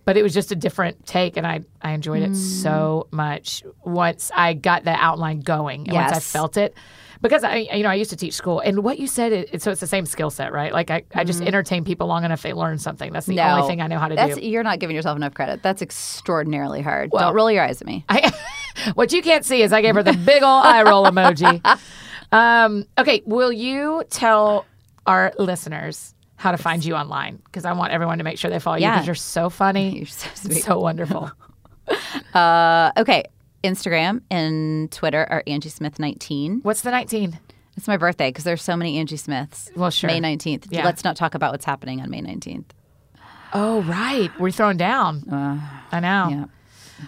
[0.05, 2.35] but it was just a different take, and I I enjoyed it mm.
[2.35, 6.75] so much once I got the outline going, and once I felt it.
[7.19, 9.71] Because I, you know, I used to teach school, and what you said, it, so
[9.71, 10.71] it's the same skill set, right?
[10.71, 11.47] Like I, I just mm-hmm.
[11.47, 13.11] entertain people long enough they learn something.
[13.11, 14.41] That's the No, only thing I know how to that's, do.
[14.41, 15.63] You're not giving yourself enough credit.
[15.63, 17.09] That's extraordinarily hard.
[17.09, 18.05] don't roll your eyes at me.
[18.07, 18.31] I,
[18.95, 21.61] what you can't see is I gave her the big ol' eye roll emoji.
[22.29, 24.65] Um, okay, will you tell
[25.05, 27.37] our listeners how to find you online?
[27.45, 28.95] Because I want everyone to make sure they follow you Yeah.
[28.95, 30.63] because you're so funny, You're so sweet.
[30.63, 31.31] so wonderful.
[32.33, 33.23] Uh, okay.
[33.63, 36.59] Instagram and Twitter are Angie Smith 19.
[36.63, 37.39] What's the 19?
[37.77, 39.71] It's my birthday because there's so many Angie Smiths.
[39.75, 40.09] Well, sure.
[40.09, 40.67] May 19th.
[40.69, 40.83] Yeah.
[40.83, 42.65] Let's not talk about what's happening on May 19th.
[43.53, 44.29] Oh, right.
[44.39, 45.23] We're thrown down.
[45.91, 46.07] I know.
[46.09, 46.45] Uh, Yeah.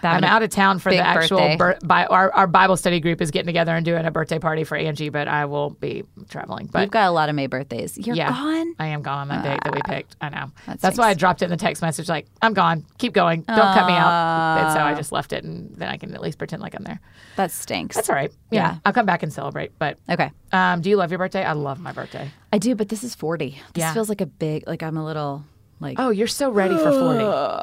[0.02, 1.56] I'm out of town for the actual birthday.
[1.56, 4.64] bir- bi- our, our Bible study group is getting together and doing a birthday party
[4.64, 6.66] for Angie, but I will be traveling.
[6.66, 7.98] But We've got a lot of May birthdays.
[7.98, 8.74] You're yeah, gone?
[8.78, 10.16] I am gone on that date that we picked.
[10.20, 10.52] I know.
[10.66, 12.84] that That's why I dropped it in the text message, like I'm gone.
[12.98, 13.42] Keep going.
[13.42, 14.58] Don't cut me out.
[14.64, 16.84] And so I just left it, and then I can at least pretend like I'm
[16.84, 17.00] there.
[17.36, 17.96] That stinks.
[17.96, 18.32] That's all right.
[18.50, 18.78] Yeah, Yeah.
[18.84, 19.72] I'll come back and celebrate.
[19.78, 20.30] But Okay.
[20.52, 21.44] um, do you love your birthday?
[21.44, 22.30] I love my birthday.
[22.52, 23.50] I do, but this is 40.
[23.74, 23.94] This Yeah.
[23.94, 25.44] feels like a big, like I'm a little,
[25.80, 27.18] like, Oh, you're so ready for 40.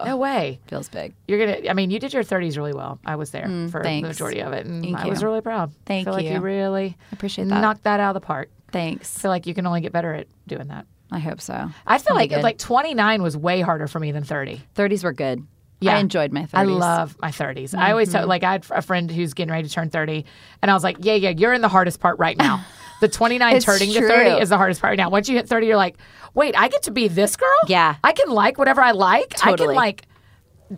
[0.09, 0.59] No way.
[0.67, 1.13] feels big.
[1.27, 1.69] You're gonna.
[1.69, 2.99] I mean, you did your 30s really well.
[3.05, 5.71] I was there for the Mm, majority of it, and Thank I was really proud.
[5.85, 6.33] Thank I feel like you.
[6.33, 7.61] you really appreciate that.
[7.61, 8.49] knocked that out of the park.
[8.71, 9.15] Thanks.
[9.17, 10.85] I feel like you can only get better at doing that.
[11.11, 11.69] I hope so.
[11.85, 12.43] I feel like good.
[12.43, 14.61] like 29 was way harder for me than 30.
[14.75, 15.45] 30s were good.
[15.79, 15.95] Yeah.
[15.95, 16.49] I enjoyed my 30s.
[16.53, 17.77] I love my 30s.
[17.77, 18.17] I always Mm-hmm.
[18.17, 20.25] tell, like, I had a friend who's getting ready to turn 30,
[20.63, 22.65] and I was like, yeah, yeah, you're in the hardest part right now.
[23.01, 25.09] The 29 It's turning to 30 is the hardest part right now.
[25.09, 25.97] Once you hit 30, you're like,
[26.33, 27.47] wait, I get to be this girl?
[27.67, 27.95] Yeah.
[28.03, 29.35] I can like whatever I like.
[29.45, 30.03] I can, like,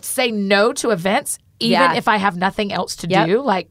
[0.02, 1.94] say no to events, even Yeah.
[1.96, 3.28] if I have nothing else to Yep.
[3.28, 3.42] do.
[3.42, 3.70] Like,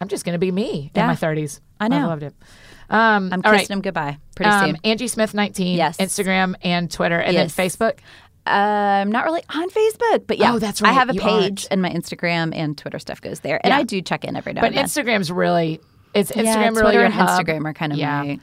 [0.00, 1.60] I'm just going to be me in my 30s.
[1.80, 1.98] I know.
[1.98, 2.34] I loved it.
[2.90, 3.70] Um, I'm kissing right.
[3.70, 4.78] him goodbye pretty Um, soon.
[4.84, 5.96] Angie Smith 19, Yes.
[5.98, 7.54] Instagram and Twitter, and Yes.
[7.54, 7.98] then Facebook.
[8.46, 11.68] I'm not really on Facebook, but yeah, Oh, that's I have a you page, aren't.
[11.70, 13.78] and my Instagram and Twitter stuff goes there, and Yeah.
[13.78, 14.84] I do check in every now But and then.
[14.86, 15.80] Instagram's really,
[16.18, 17.28] is Instagram yeah, really Twitter your and hub?
[17.46, 18.22] Instagram are kind of Yeah.
[18.22, 18.40] my.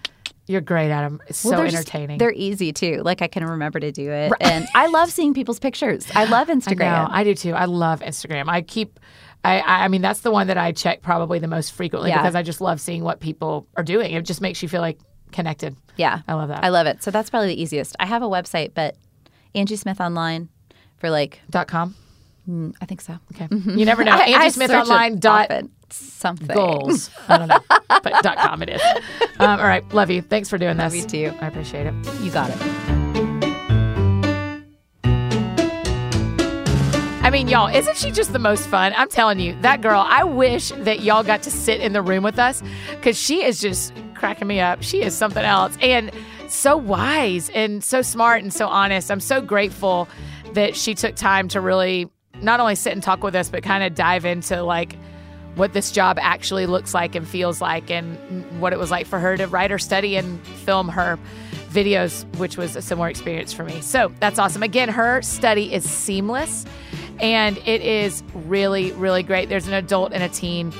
[0.47, 1.21] You're great at them.
[1.28, 2.17] It's Well, so they're just- entertaining.
[2.19, 3.01] they're easy too.
[3.03, 6.05] Like I can remember to do it, and I love seeing people's pictures.
[6.13, 6.78] I love I Instagram.
[6.78, 7.07] know.
[7.09, 7.53] I do too.
[7.53, 8.45] I love Instagram.
[8.47, 8.99] I keep.
[9.43, 12.17] I, I I mean, that's the one that I check probably the most frequently Yeah.
[12.21, 14.11] because I just love seeing what people are doing.
[14.13, 14.99] It just makes you feel like
[15.32, 15.76] connected.
[15.97, 16.63] yeah, I love that.
[16.63, 17.01] I love it.
[17.03, 17.95] So that's probably the easiest.
[17.99, 18.95] I have a website, but
[19.55, 20.49] Angie Smith online
[20.97, 21.95] for like Dot com.
[22.47, 23.17] mm, I think so.
[23.34, 23.47] Okay.
[23.51, 24.11] You never know.
[24.11, 25.49] I- I Angie Smith online dot.
[25.94, 27.10] Something goals.
[27.28, 28.82] I don't know, but dot com it is.
[29.40, 29.88] Um, all right.
[29.94, 30.22] Love you.
[30.22, 30.96] Thanks for doing this.
[30.96, 31.34] you too.
[31.42, 31.94] I appreciate it.
[32.22, 32.58] You got it.
[37.26, 38.94] I mean, y'all, isn't she just the most fun?
[38.96, 42.24] I'm telling you, that girl, I wish that y'all got to sit in the room
[42.24, 42.62] with us
[42.92, 44.84] because she is just cracking me up.
[44.84, 45.76] She is something else.
[45.82, 46.12] And
[46.48, 49.10] so wise and so smart and so honest.
[49.10, 50.08] I'm so grateful
[50.54, 52.08] that she took time to really
[52.42, 54.96] not only sit and talk with us, but kind of dive into like
[55.56, 58.18] what this job actually looks like and feels like, and
[58.60, 61.18] what it was like for her to write or study and film her
[61.70, 63.82] videos, which was a similar experience for me.
[63.82, 64.64] So that's awesome.
[64.64, 66.66] Again, her study is seamless
[67.20, 69.49] and it is really, really great.
[69.49, 70.74] There's an adult and a teen.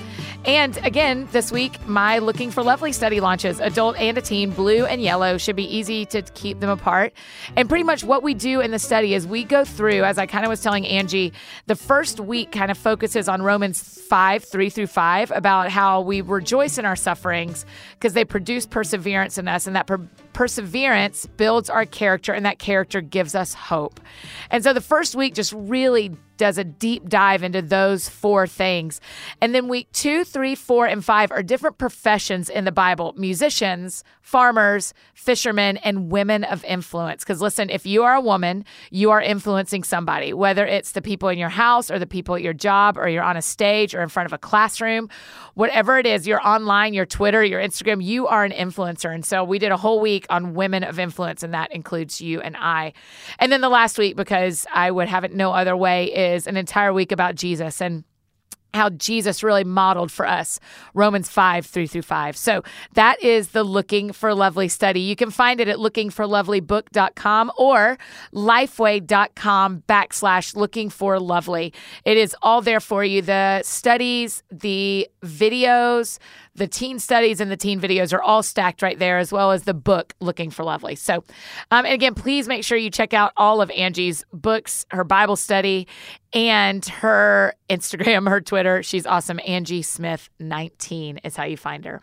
[0.46, 3.60] And again, this week, my Looking for Lovely study launches.
[3.60, 7.14] Adult and a teen, blue and yellow, should be easy to keep them apart.
[7.56, 10.28] And pretty much what we do in the study is we go through, as I
[10.28, 11.34] kind of was telling Angie,
[11.66, 16.22] the first week kind of focuses on Romans 5, 3 through 5, about how we
[16.22, 21.72] rejoice in our sufferings because they produce perseverance in us, and that per- perseverance builds
[21.72, 24.00] our character, and that character gives us hope.
[24.52, 29.02] And so the first week just really does a deep dive into those four things.
[29.42, 34.04] And then week two, three, four, and five are different professions in the Bible musicians,
[34.22, 37.24] farmers, fishermen, and women of influence.
[37.24, 41.30] Because listen, if you are a woman, you are influencing somebody, whether it's the people
[41.30, 44.02] in your house or the people at your job or you're on a stage or
[44.02, 45.10] in front of a classroom,
[45.54, 49.14] whatever it is, you're online, your Twitter, your Instagram, you are an influencer.
[49.14, 52.42] And so we did a whole week on women of influence, and that includes you
[52.42, 52.94] and I.
[53.40, 56.58] And then the last week, because I would have it no other way, is an
[56.58, 57.82] entire week about Jesus.
[57.82, 58.04] And
[58.76, 60.60] how Jesus really modeled for us
[60.94, 62.38] Romans 5, 3 through 5.
[62.38, 62.64] So
[62.94, 65.00] that is the Looking for Lovely study.
[65.00, 67.98] You can find it at lookingforlovelybook.com or
[68.34, 71.74] lifeway.com backslash looking for lovely.
[72.04, 73.22] It is all there for you.
[73.22, 76.20] The studies, the videos,
[76.56, 79.64] the teen studies and the teen videos are all stacked right there, as well as
[79.64, 80.96] the book Looking for Lovely.
[80.96, 81.24] So,
[81.72, 85.36] um, and again, please make sure you check out all of Angie's books, her Bible
[85.36, 85.88] study,
[86.34, 88.82] and her Instagram, her Twitter.
[88.84, 89.40] She's awesome.
[89.46, 92.02] Angie Smith 19 is how you find her.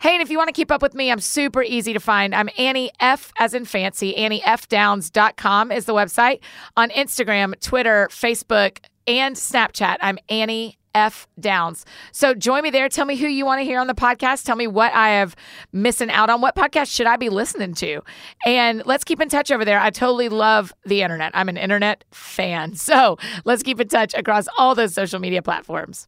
[0.00, 2.34] Hey, and if you want to keep up with me, I'm super easy to find.
[2.34, 4.12] I'm Annie F as in fancy.
[4.14, 6.40] AnnieFDowns.com is the website.
[6.76, 11.84] On Instagram, Twitter, Facebook, and Snapchat, I'm Annie F Downs.
[12.12, 12.88] So join me there.
[12.88, 14.44] Tell me who you want to hear on the podcast.
[14.44, 15.34] Tell me what I have
[15.72, 16.40] missing out on.
[16.40, 18.00] What podcast should I be listening to?
[18.44, 19.80] And let's keep in touch over there.
[19.80, 21.32] I totally love the internet.
[21.34, 22.74] I'm an internet fan.
[22.84, 26.06] So let's keep in touch across all those social media platforms.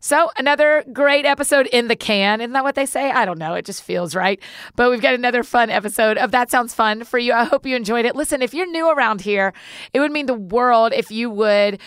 [0.00, 2.40] So, another great episode in the can.
[2.40, 3.10] Isn't that what they say?
[3.10, 3.54] I don't know.
[3.54, 4.40] It just feels right.
[4.76, 7.32] But we've got another fun episode of That Sounds Fun for you.
[7.32, 8.16] I hope you enjoyed it.
[8.16, 9.52] Listen, if you're new around here,
[9.94, 11.80] it would mean the world if you would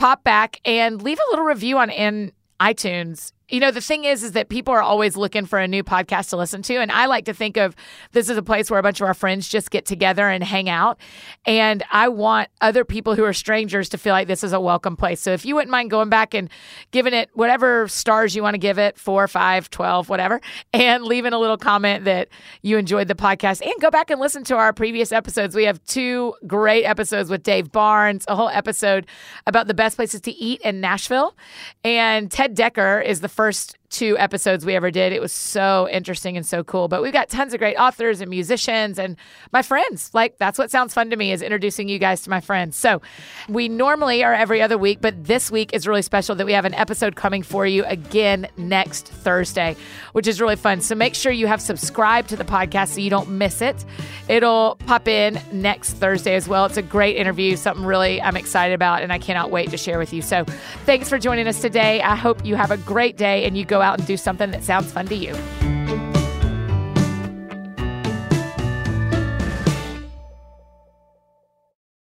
[0.00, 4.22] pop back and leave a little review on in iTunes you know the thing is
[4.22, 6.76] is that people are always looking for a new podcast to listen to.
[6.76, 7.74] And i like to think of
[8.12, 10.68] this as a place where a bunch of our friends just get together and hang
[10.68, 10.98] out.
[11.46, 14.96] And i want other people who are strangers to feel like this is a welcome
[14.96, 15.20] place.
[15.20, 16.48] So if you wouldn't mind going back and
[16.90, 20.40] giving it whatever stars you want to give it four five twelve whatever
[20.72, 22.28] and leaving a little comment that
[22.62, 23.62] you enjoyed the podcast.
[23.62, 25.54] And go back and listen to our previous episodes.
[25.54, 29.06] We have two great episodes with dave barnes a whole episode
[29.46, 31.36] about the best places to eat in nashville.
[31.84, 35.12] And ted dekker is the first two episodes we ever did.
[35.12, 36.86] It was so interesting and so cool.
[36.88, 39.16] But we've got tons of great authors and musicians and
[39.52, 40.10] my friends.
[40.14, 42.76] Like that's what sounds fun to me is introducing you guys to my friends.
[42.76, 43.02] So
[43.48, 46.64] we normally are every other week, but this week is really special that we have
[46.64, 49.76] an episode coming for you again next Thursday,
[50.12, 50.80] which is really fun.
[50.80, 53.84] So make sure you have subscribed to the podcast so you don't miss it.
[54.28, 56.64] It'll pop in next Thursday as well.
[56.66, 59.98] It's a great interview, something really I'm excited about and I cannot wait to share
[59.98, 60.22] with you.
[60.22, 60.44] So
[60.84, 62.00] thanks for joining us today.
[62.02, 64.62] I hope you have a great day and you go out and do something that
[64.62, 65.79] sounds fun to you.